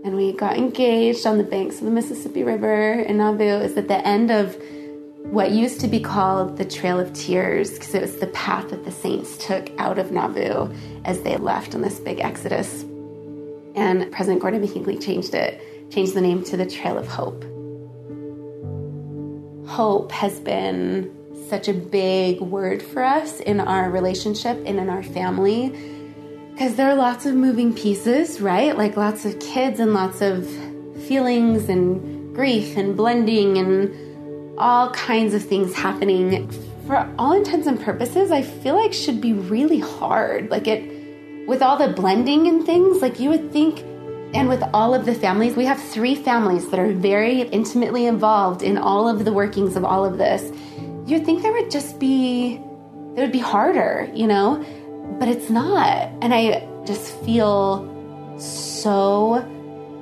and 0.05 0.15
we 0.15 0.31
got 0.31 0.55
engaged 0.55 1.27
on 1.27 1.37
the 1.37 1.43
banks 1.43 1.79
of 1.79 1.85
the 1.85 1.91
Mississippi 1.91 2.41
River 2.41 2.93
in 2.93 3.17
Nauvoo. 3.17 3.61
Is 3.61 3.75
at 3.75 3.89
the 3.89 4.07
end 4.07 4.31
of 4.31 4.55
what 5.31 5.51
used 5.51 5.81
to 5.81 5.87
be 5.87 5.99
called 5.99 6.57
the 6.57 6.63
Trail 6.63 6.99
of 6.99 7.11
Tears 7.11 7.71
because 7.71 7.93
it 7.93 8.01
was 8.01 8.17
the 8.17 8.27
path 8.27 8.69
that 8.69 8.85
the 8.85 8.91
saints 8.91 9.37
took 9.37 9.69
out 9.77 9.99
of 9.99 10.11
Nauvoo 10.11 10.73
as 11.03 11.21
they 11.21 11.35
left 11.35 11.75
on 11.75 11.81
this 11.81 11.99
big 11.99 12.19
exodus. 12.19 12.83
And 13.75 14.09
President 14.11 14.41
Gordon. 14.41 14.63
Hinckley 14.65 14.97
changed 14.97 15.35
it, 15.35 15.91
changed 15.91 16.13
the 16.13 16.21
name 16.21 16.43
to 16.45 16.55
the 16.55 16.65
Trail 16.65 16.97
of 16.97 17.07
Hope. 17.07 17.43
Hope 19.67 20.13
has 20.13 20.39
been 20.39 21.13
such 21.49 21.67
a 21.67 21.73
big 21.73 22.39
word 22.39 22.81
for 22.81 23.03
us 23.03 23.41
in 23.41 23.59
our 23.59 23.91
relationship 23.91 24.57
and 24.65 24.79
in 24.79 24.89
our 24.89 25.03
family 25.03 25.69
because 26.53 26.75
there 26.75 26.89
are 26.89 26.95
lots 26.95 27.25
of 27.25 27.35
moving 27.35 27.73
pieces, 27.73 28.41
right? 28.41 28.77
Like 28.77 28.95
lots 28.95 29.25
of 29.25 29.39
kids 29.39 29.79
and 29.79 29.93
lots 29.93 30.21
of 30.21 30.47
feelings 31.05 31.69
and 31.69 32.33
grief 32.33 32.77
and 32.77 32.97
blending 32.97 33.57
and 33.57 34.06
all 34.57 34.91
kinds 34.91 35.33
of 35.33 35.43
things 35.43 35.73
happening. 35.73 36.49
For 36.87 37.13
all 37.17 37.33
intents 37.33 37.67
and 37.67 37.79
purposes, 37.79 38.31
I 38.31 38.41
feel 38.41 38.75
like 38.75 38.93
should 38.93 39.21
be 39.21 39.33
really 39.33 39.79
hard. 39.79 40.49
Like 40.49 40.67
it, 40.67 41.47
with 41.47 41.61
all 41.61 41.77
the 41.77 41.93
blending 41.93 42.47
and 42.47 42.65
things, 42.65 43.01
like 43.01 43.19
you 43.19 43.29
would 43.29 43.51
think, 43.51 43.79
and 44.33 44.49
with 44.49 44.63
all 44.73 44.93
of 44.93 45.05
the 45.05 45.15
families, 45.15 45.55
we 45.55 45.65
have 45.65 45.81
three 45.81 46.15
families 46.15 46.69
that 46.69 46.79
are 46.79 46.91
very 46.91 47.41
intimately 47.41 48.05
involved 48.05 48.61
in 48.61 48.77
all 48.77 49.07
of 49.07 49.25
the 49.25 49.33
workings 49.33 49.75
of 49.75 49.85
all 49.85 50.05
of 50.05 50.17
this. 50.17 50.51
You'd 51.05 51.25
think 51.25 51.41
there 51.41 51.53
would 51.53 51.71
just 51.71 51.99
be, 51.99 52.55
it 53.15 53.21
would 53.21 53.31
be 53.31 53.39
harder, 53.39 54.09
you 54.13 54.27
know? 54.27 54.65
but 55.19 55.27
it's 55.27 55.49
not. 55.49 56.09
And 56.21 56.33
I 56.33 56.67
just 56.85 57.13
feel 57.23 57.93
so 58.39 59.45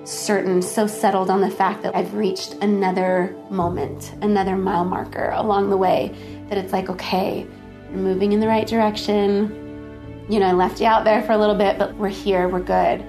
certain, 0.06 0.62
so 0.62 0.88
settled 0.88 1.30
on 1.30 1.42
the 1.42 1.50
fact 1.50 1.84
that 1.84 1.96
I've 1.96 2.14
reached 2.14 2.54
another 2.56 3.36
moment, 3.50 4.14
another 4.22 4.56
mile 4.56 4.86
marker 4.86 5.32
along 5.36 5.70
the 5.70 5.78
way. 5.78 6.16
That 6.50 6.58
it's 6.58 6.72
like, 6.72 6.90
okay, 6.90 7.48
you're 7.90 8.00
moving 8.00 8.32
in 8.32 8.40
the 8.40 8.48
right 8.48 8.68
direction. 8.68 10.26
You 10.30 10.40
know, 10.40 10.48
I 10.48 10.52
left 10.54 10.80
you 10.80 10.88
out 10.88 11.04
there 11.04 11.24
for 11.24 11.34
a 11.34 11.38
little 11.38 11.56
bit, 11.56 11.78
but 11.78 11.96
we're 11.96 12.10
here, 12.10 12.48
we're 12.48 12.60
good. 12.60 13.04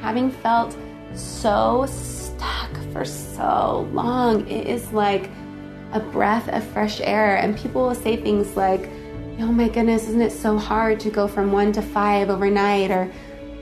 Having 0.00 0.30
felt 0.30 0.76
so 1.14 1.86
stuck 1.88 2.70
for 2.92 3.04
so 3.04 3.88
long, 3.92 4.48
it 4.48 4.66
is 4.66 4.92
like 4.92 5.30
a 5.92 6.00
breath 6.00 6.48
of 6.48 6.64
fresh 6.68 7.00
air. 7.00 7.36
And 7.36 7.56
people 7.58 7.82
will 7.82 7.94
say 7.94 8.16
things 8.16 8.56
like, 8.56 8.88
oh 9.40 9.52
my 9.52 9.68
goodness, 9.68 10.04
isn't 10.04 10.22
it 10.22 10.32
so 10.32 10.58
hard 10.58 11.00
to 11.00 11.10
go 11.10 11.26
from 11.26 11.50
one 11.50 11.72
to 11.72 11.82
five 11.82 12.30
overnight 12.30 12.90
or 12.90 13.10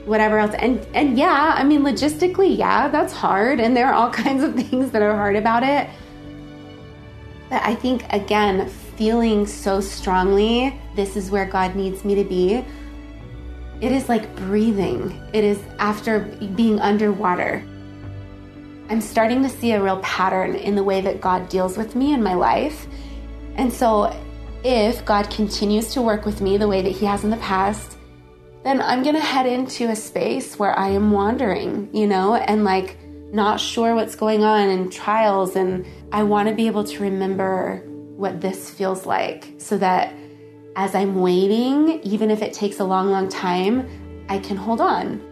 whatever 0.05 0.39
else? 0.39 0.55
And 0.55 0.85
and 0.93 1.17
yeah, 1.17 1.53
I 1.55 1.63
mean 1.63 1.81
logistically, 1.81 2.57
yeah, 2.57 2.87
that's 2.87 3.13
hard, 3.13 3.59
and 3.59 3.75
there 3.75 3.87
are 3.87 3.93
all 3.93 4.09
kinds 4.23 4.43
of 4.43 4.55
things 4.55 4.91
that 4.91 5.01
are 5.01 5.15
hard 5.15 5.35
about 5.35 5.63
it. 5.63 5.89
But 7.49 7.63
I 7.63 7.75
think 7.75 8.03
again, 8.11 8.69
feeling 8.95 9.47
so 9.47 9.79
strongly, 9.81 10.79
this 10.95 11.15
is 11.15 11.31
where 11.31 11.45
God 11.45 11.75
needs 11.75 12.03
me 12.03 12.15
to 12.15 12.23
be. 12.23 12.63
It 13.81 13.93
is 13.93 14.09
like 14.09 14.35
breathing. 14.35 15.17
It 15.33 15.43
is 15.43 15.59
after 15.79 16.19
being 16.55 16.79
underwater. 16.81 17.63
I'm 18.89 19.01
starting 19.01 19.41
to 19.43 19.49
see 19.49 19.71
a 19.71 19.81
real 19.81 19.99
pattern 19.99 20.55
in 20.55 20.75
the 20.75 20.83
way 20.83 20.99
that 21.01 21.21
God 21.21 21.47
deals 21.47 21.77
with 21.77 21.95
me 21.95 22.13
in 22.13 22.21
my 22.21 22.33
life. 22.33 22.87
And 23.55 23.71
so 23.71 24.13
if 24.63 25.05
God 25.05 25.29
continues 25.29 25.93
to 25.93 26.01
work 26.01 26.25
with 26.25 26.41
me 26.41 26.57
the 26.57 26.67
way 26.67 26.81
that 26.81 26.89
He 26.89 27.05
has 27.05 27.23
in 27.23 27.29
the 27.29 27.37
past, 27.37 27.98
then 28.63 28.81
I'm 28.81 29.03
going 29.03 29.15
to 29.15 29.21
head 29.21 29.45
into 29.45 29.89
a 29.89 29.95
space 29.95 30.59
where 30.59 30.77
I 30.77 30.89
am 30.89 31.11
wandering, 31.11 31.89
you 31.93 32.07
know, 32.07 32.35
and 32.35 32.63
like 32.63 32.97
not 33.31 33.59
sure 33.59 33.95
what's 33.95 34.15
going 34.15 34.43
on 34.43 34.69
and 34.69 34.91
trials. 34.91 35.55
And 35.55 35.85
I 36.11 36.23
want 36.23 36.49
to 36.49 36.55
be 36.55 36.67
able 36.67 36.83
to 36.83 37.01
remember 37.01 37.83
what 38.17 38.41
this 38.41 38.69
feels 38.69 39.05
like 39.05 39.53
so 39.57 39.77
that 39.77 40.13
as 40.75 40.93
I'm 40.93 41.21
waiting, 41.21 42.01
even 42.01 42.29
if 42.29 42.41
it 42.41 42.53
takes 42.53 42.79
a 42.79 42.83
long, 42.83 43.11
long 43.11 43.29
time, 43.29 43.87
I 44.29 44.39
can 44.39 44.57
hold 44.57 44.81
on. 44.81 45.25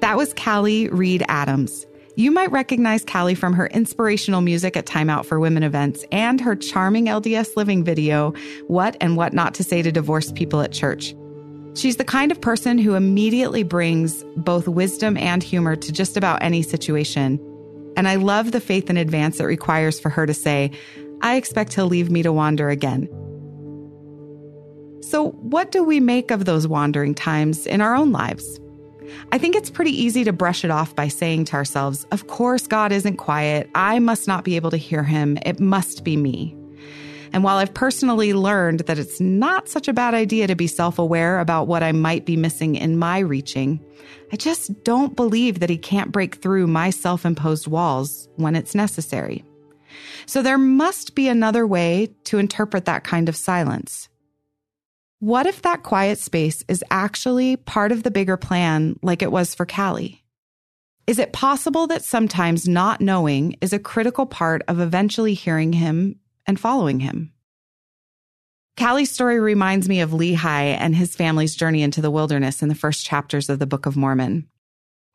That 0.00 0.16
was 0.16 0.32
Calee 0.34 0.88
Reed 0.92 1.24
Adams. 1.28 1.86
You 2.18 2.30
might 2.30 2.50
recognize 2.50 3.04
Calee 3.04 3.36
from 3.36 3.52
her 3.52 3.66
inspirational 3.66 4.40
music 4.40 4.74
at 4.74 4.86
Time 4.86 5.10
Out 5.10 5.26
for 5.26 5.38
Women 5.38 5.62
events 5.62 6.02
and 6.10 6.40
her 6.40 6.56
charming 6.56 7.08
LDS 7.08 7.56
living 7.56 7.84
video, 7.84 8.32
What 8.68 8.96
and 9.02 9.18
What 9.18 9.34
Not 9.34 9.52
to 9.56 9.62
Say 9.62 9.82
to 9.82 9.92
Divorced 9.92 10.34
People 10.34 10.62
at 10.62 10.72
Church. 10.72 11.14
She's 11.74 11.98
the 11.98 12.04
kind 12.04 12.32
of 12.32 12.40
person 12.40 12.78
who 12.78 12.94
immediately 12.94 13.64
brings 13.64 14.24
both 14.34 14.66
wisdom 14.66 15.18
and 15.18 15.42
humor 15.42 15.76
to 15.76 15.92
just 15.92 16.16
about 16.16 16.42
any 16.42 16.62
situation. 16.62 17.38
And 17.98 18.08
I 18.08 18.16
love 18.16 18.52
the 18.52 18.62
faith 18.62 18.88
in 18.88 18.96
advance 18.96 19.38
it 19.38 19.44
requires 19.44 20.00
for 20.00 20.08
her 20.08 20.24
to 20.24 20.32
say, 20.32 20.70
I 21.20 21.36
expect 21.36 21.74
he'll 21.74 21.84
leave 21.84 22.10
me 22.10 22.22
to 22.22 22.32
wander 22.32 22.70
again. 22.70 23.08
So, 25.02 25.32
what 25.32 25.70
do 25.70 25.84
we 25.84 26.00
make 26.00 26.30
of 26.30 26.46
those 26.46 26.66
wandering 26.66 27.14
times 27.14 27.66
in 27.66 27.82
our 27.82 27.94
own 27.94 28.10
lives? 28.10 28.58
I 29.32 29.38
think 29.38 29.56
it's 29.56 29.70
pretty 29.70 29.90
easy 29.90 30.24
to 30.24 30.32
brush 30.32 30.64
it 30.64 30.70
off 30.70 30.94
by 30.94 31.08
saying 31.08 31.46
to 31.46 31.54
ourselves, 31.54 32.04
Of 32.10 32.26
course, 32.26 32.66
God 32.66 32.92
isn't 32.92 33.16
quiet. 33.16 33.70
I 33.74 33.98
must 33.98 34.28
not 34.28 34.44
be 34.44 34.56
able 34.56 34.70
to 34.70 34.76
hear 34.76 35.02
him. 35.02 35.38
It 35.44 35.60
must 35.60 36.04
be 36.04 36.16
me. 36.16 36.56
And 37.32 37.44
while 37.44 37.58
I've 37.58 37.74
personally 37.74 38.32
learned 38.32 38.80
that 38.80 38.98
it's 38.98 39.20
not 39.20 39.68
such 39.68 39.88
a 39.88 39.92
bad 39.92 40.14
idea 40.14 40.46
to 40.46 40.56
be 40.56 40.66
self 40.66 40.98
aware 40.98 41.40
about 41.40 41.66
what 41.66 41.82
I 41.82 41.92
might 41.92 42.24
be 42.24 42.36
missing 42.36 42.76
in 42.76 42.98
my 42.98 43.18
reaching, 43.18 43.84
I 44.32 44.36
just 44.36 44.84
don't 44.84 45.16
believe 45.16 45.60
that 45.60 45.70
he 45.70 45.78
can't 45.78 46.12
break 46.12 46.36
through 46.36 46.66
my 46.66 46.90
self 46.90 47.26
imposed 47.26 47.66
walls 47.66 48.28
when 48.36 48.56
it's 48.56 48.74
necessary. 48.74 49.44
So 50.26 50.42
there 50.42 50.58
must 50.58 51.14
be 51.14 51.28
another 51.28 51.66
way 51.66 52.14
to 52.24 52.38
interpret 52.38 52.84
that 52.86 53.04
kind 53.04 53.28
of 53.28 53.36
silence. 53.36 54.08
What 55.20 55.46
if 55.46 55.62
that 55.62 55.82
quiet 55.82 56.18
space 56.18 56.62
is 56.68 56.84
actually 56.90 57.56
part 57.56 57.90
of 57.90 58.02
the 58.02 58.10
bigger 58.10 58.36
plan, 58.36 58.98
like 59.02 59.22
it 59.22 59.32
was 59.32 59.54
for 59.54 59.64
Calee? 59.64 60.22
Is 61.06 61.18
it 61.18 61.32
possible 61.32 61.86
that 61.86 62.04
sometimes 62.04 62.68
not 62.68 63.00
knowing 63.00 63.56
is 63.62 63.72
a 63.72 63.78
critical 63.78 64.26
part 64.26 64.62
of 64.68 64.78
eventually 64.78 65.32
hearing 65.32 65.72
him 65.72 66.16
and 66.46 66.60
following 66.60 67.00
him? 67.00 67.32
Calee's 68.76 69.10
story 69.10 69.40
reminds 69.40 69.88
me 69.88 70.00
of 70.00 70.10
Lehi 70.10 70.36
and 70.44 70.94
his 70.94 71.16
family's 71.16 71.56
journey 71.56 71.82
into 71.82 72.02
the 72.02 72.10
wilderness 72.10 72.60
in 72.60 72.68
the 72.68 72.74
first 72.74 73.06
chapters 73.06 73.48
of 73.48 73.58
the 73.58 73.66
Book 73.66 73.86
of 73.86 73.96
Mormon. 73.96 74.46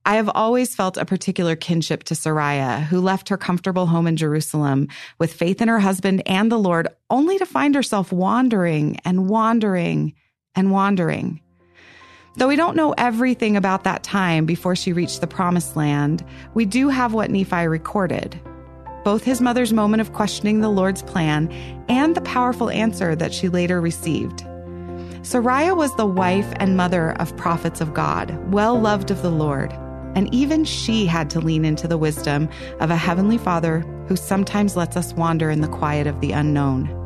I 0.04 0.16
have 0.16 0.30
always 0.34 0.74
felt 0.74 0.98
a 0.98 1.06
particular 1.06 1.56
kinship 1.56 2.04
to 2.06 2.16
Sariah, 2.16 2.82
who 2.82 3.00
left 3.00 3.30
her 3.30 3.38
comfortable 3.38 3.86
home 3.86 4.08
in 4.08 4.18
Jerusalem 4.18 4.88
with 5.20 5.32
faith 5.32 5.62
in 5.62 5.68
her 5.68 5.80
husband 5.80 6.24
and 6.26 6.52
the 6.52 6.58
Lord, 6.58 6.88
only 7.12 7.38
to 7.38 7.46
find 7.46 7.76
herself 7.76 8.12
wandering 8.12 8.98
and 9.06 9.30
wandering 9.30 10.14
and 10.56 10.72
wandering. 10.72 11.40
Though 12.38 12.48
we 12.48 12.56
don't 12.56 12.76
know 12.76 12.96
everything 12.98 13.56
about 13.56 13.84
that 13.84 14.04
time 14.04 14.46
before 14.46 14.76
she 14.76 14.92
reached 14.92 15.22
the 15.22 15.28
promised 15.28 15.76
land, 15.76 16.26
we 16.56 16.66
do 16.66 16.90
have 16.90 17.14
what 17.14 17.30
Nephi 17.30 17.68
recorded. 17.68 18.42
both 19.04 19.24
his 19.24 19.42
mother's 19.42 19.74
moment 19.74 20.02
of 20.02 20.14
questioning 20.14 20.62
the 20.62 20.70
Lord's 20.70 21.02
plan 21.04 21.52
and 21.90 22.16
the 22.16 22.22
powerful 22.22 22.70
answer 22.70 23.16
that 23.16 23.34
she 23.34 23.50
later 23.50 23.82
received. 23.82 24.46
Sariah 25.24 25.76
was 25.76 25.96
the 25.96 26.06
wife 26.06 26.52
and 26.58 26.78
mother 26.78 27.12
of 27.14 27.36
prophets 27.38 27.82
of 27.82 27.94
God, 27.94 28.38
well 28.52 28.80
loved 28.80 29.12
of 29.12 29.22
the 29.22 29.30
Lord, 29.32 29.72
and 30.16 30.34
even 30.34 30.66
she 30.66 31.06
had 31.06 31.30
to 31.32 31.40
lean 31.40 31.66
into 31.66 31.88
the 31.88 31.98
wisdom 31.98 32.50
of 32.80 32.90
a 32.90 32.96
heavenly 32.96 33.38
Father 33.38 33.80
who 34.08 34.16
sometimes 34.16 34.76
lets 34.76 34.98
us 34.98 35.14
wander 35.14 35.50
in 35.50 35.62
the 35.62 35.68
quiet 35.68 36.08
of 36.08 36.20
the 36.22 36.32
unknown. 36.32 36.98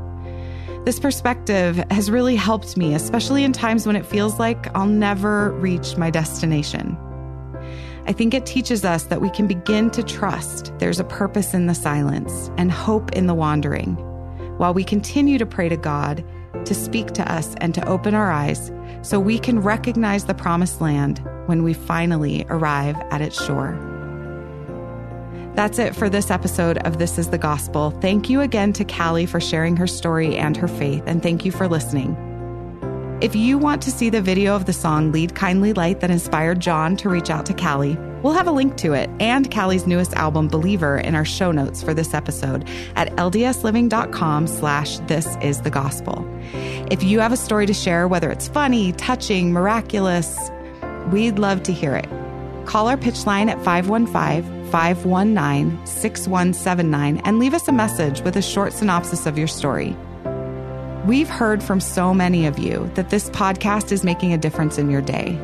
This 0.86 1.00
perspective 1.00 1.84
has 1.90 2.12
really 2.12 2.36
helped 2.36 2.78
me, 2.78 2.94
especially 2.94 3.44
in 3.44 3.54
times 3.54 3.88
when 3.88 3.96
it 3.96 4.06
feels 4.06 4.38
like 4.38 4.74
I'll 4.76 4.86
never 4.86 5.52
reach 5.54 5.98
my 5.98 6.12
destination. 6.12 6.96
I 8.08 8.14
think 8.14 8.36
it 8.36 8.46
teaches 8.46 8.86
us 8.86 9.06
that 9.06 9.20
we 9.20 9.32
can 9.32 9.48
begin 9.48 9.90
to 9.92 10.04
trust 10.04 10.72
there's 10.78 11.00
a 11.00 11.04
purpose 11.04 11.56
in 11.56 11.66
the 11.66 11.74
silence 11.74 12.52
and 12.58 12.72
hope 12.72 13.12
in 13.14 13.26
the 13.26 13.34
wandering, 13.34 13.96
while 14.60 14.76
we 14.76 14.84
continue 14.84 15.40
to 15.40 15.46
pray 15.46 15.70
to 15.70 15.78
God 15.78 16.24
to 16.66 16.76
speak 16.76 17.08
to 17.14 17.32
us 17.32 17.56
and 17.62 17.74
to 17.74 17.88
open 17.88 18.14
our 18.14 18.32
eyes 18.32 18.72
so 19.06 19.20
we 19.20 19.38
can 19.38 19.60
recognize 19.60 20.26
the 20.26 20.34
promised 20.34 20.82
land 20.82 21.22
when 21.46 21.62
we 21.62 21.74
finally 21.74 22.44
arrive 22.50 22.96
at 23.12 23.22
its 23.22 23.40
shore. 23.46 23.78
That's 25.54 25.78
it 25.78 25.96
for 25.96 26.10
this 26.10 26.32
episode 26.32 26.80
of 26.80 26.98
This 26.98 27.20
is 27.20 27.30
the 27.30 27.38
Gospel. 27.38 27.92
Thank 28.02 28.30
you 28.32 28.42
again 28.42 28.74
to 28.74 28.84
Calee 28.84 29.30
for 29.30 29.40
sharing 29.40 29.78
her 29.78 29.88
story 29.88 30.36
and 30.36 30.58
her 30.58 30.68
faith, 30.68 31.04
and 31.06 31.22
thank 31.22 31.46
you 31.46 31.52
for 31.52 31.68
listening. 31.68 32.18
If 33.22 33.36
you 33.36 33.60
want 33.60 33.82
to 33.84 33.92
see 33.92 34.10
the 34.10 34.22
video 34.22 34.56
of 34.56 34.66
the 34.66 34.74
song 34.74 35.12
Lead 35.12 35.36
Kindly 35.36 35.72
Light 35.72 36.00
that 36.00 36.12
inspired 36.12 36.60
John 36.60 36.98
to 36.98 37.08
reach 37.08 37.30
out 37.30 37.46
to 37.46 37.54
Calee, 37.54 37.96
we'll 38.26 38.34
have 38.34 38.48
a 38.48 38.52
link 38.52 38.76
to 38.76 38.94
it 38.94 39.08
and 39.20 39.52
Calee's 39.52 39.86
newest 39.86 40.12
album, 40.16 40.48
Believer, 40.48 40.98
in 40.98 41.14
our 41.14 41.24
show 41.24 41.52
notes 41.52 41.84
for 41.84 41.94
this 41.94 42.16
episode 42.16 42.68
at 42.96 43.08
ldsliving.com 43.18 44.48
slash 44.48 44.98
this 45.02 45.38
is 45.44 45.62
the 45.62 45.70
gospel. 45.70 46.28
If 46.90 47.04
you 47.04 47.20
have 47.20 47.32
a 47.32 47.38
story 47.38 47.68
to 47.68 47.74
share, 47.74 48.08
whether 48.08 48.32
it's 48.32 48.48
funny, 48.48 48.94
touching, 48.94 49.54
miraculous, 49.54 50.36
we'd 51.12 51.38
love 51.38 51.62
to 51.64 51.72
hear 51.72 51.96
it. 51.96 52.10
Call 52.66 52.88
our 52.88 52.98
pitch 52.98 53.28
line 53.28 53.48
at 53.48 53.64
515 53.64 54.72
519 54.72 55.86
6179 55.86 57.22
and 57.26 57.38
leave 57.38 57.54
us 57.54 57.68
a 57.68 57.72
message 57.72 58.22
with 58.22 58.36
a 58.36 58.42
short 58.42 58.74
synopsis 58.74 59.28
of 59.28 59.38
your 59.38 59.48
story. 59.48 59.96
We've 61.06 61.30
heard 61.30 61.62
from 61.62 61.80
so 61.80 62.12
many 62.12 62.48
of 62.48 62.58
you 62.58 62.90
that 62.96 63.12
this 63.12 63.30
podcast 63.30 63.92
is 63.92 64.04
making 64.04 64.34
a 64.34 64.40
difference 64.40 64.80
in 64.80 64.90
your 64.90 65.04
day. 65.04 65.38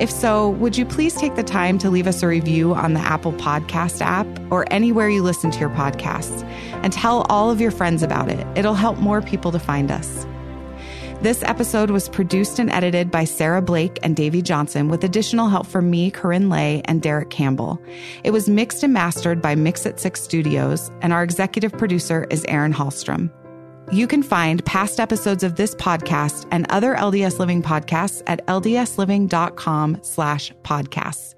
If 0.00 0.10
so, 0.10 0.48
would 0.48 0.78
you 0.78 0.86
please 0.86 1.14
take 1.14 1.34
the 1.34 1.42
time 1.42 1.76
to 1.76 1.90
leave 1.90 2.06
us 2.06 2.22
a 2.22 2.26
review 2.26 2.74
on 2.74 2.94
the 2.94 3.00
Apple 3.00 3.34
Podcast 3.34 4.00
app 4.00 4.26
or 4.50 4.64
anywhere 4.72 5.10
you 5.10 5.22
listen 5.22 5.50
to 5.50 5.60
your 5.60 5.68
podcasts 5.68 6.42
and 6.82 6.90
tell 6.90 7.26
all 7.28 7.50
of 7.50 7.60
your 7.60 7.70
friends 7.70 8.02
about 8.02 8.30
it? 8.30 8.46
It'll 8.56 8.72
help 8.72 8.96
more 8.96 9.20
people 9.20 9.52
to 9.52 9.58
find 9.58 9.90
us. 9.90 10.26
This 11.20 11.42
episode 11.42 11.90
was 11.90 12.08
produced 12.08 12.58
and 12.58 12.70
edited 12.70 13.10
by 13.10 13.24
Sarah 13.24 13.60
Blake 13.60 13.98
and 14.02 14.16
Davey 14.16 14.40
Johnson 14.40 14.88
with 14.88 15.04
additional 15.04 15.50
help 15.50 15.66
from 15.66 15.90
me, 15.90 16.10
KaRyn 16.10 16.50
Lay, 16.50 16.80
and 16.86 17.02
Derek 17.02 17.28
Campbell. 17.28 17.78
It 18.24 18.30
was 18.30 18.48
mixed 18.48 18.82
and 18.82 18.94
mastered 18.94 19.42
by 19.42 19.54
Mix 19.54 19.84
at 19.84 20.00
Six 20.00 20.22
Studios, 20.22 20.90
and 21.02 21.12
our 21.12 21.22
executive 21.22 21.72
producer 21.72 22.26
is 22.30 22.46
Erin 22.48 22.72
Hallstrom. 22.72 23.30
You 23.90 24.06
can 24.06 24.22
find 24.22 24.64
past 24.64 25.00
episodes 25.00 25.42
of 25.42 25.56
this 25.56 25.74
podcast 25.74 26.46
and 26.50 26.70
other 26.70 26.94
LDS 26.94 27.38
Living 27.38 27.62
podcasts 27.62 28.22
at 28.26 28.46
ldsliving.com 28.46 29.98
slash 30.02 30.52
podcasts. 30.62 31.34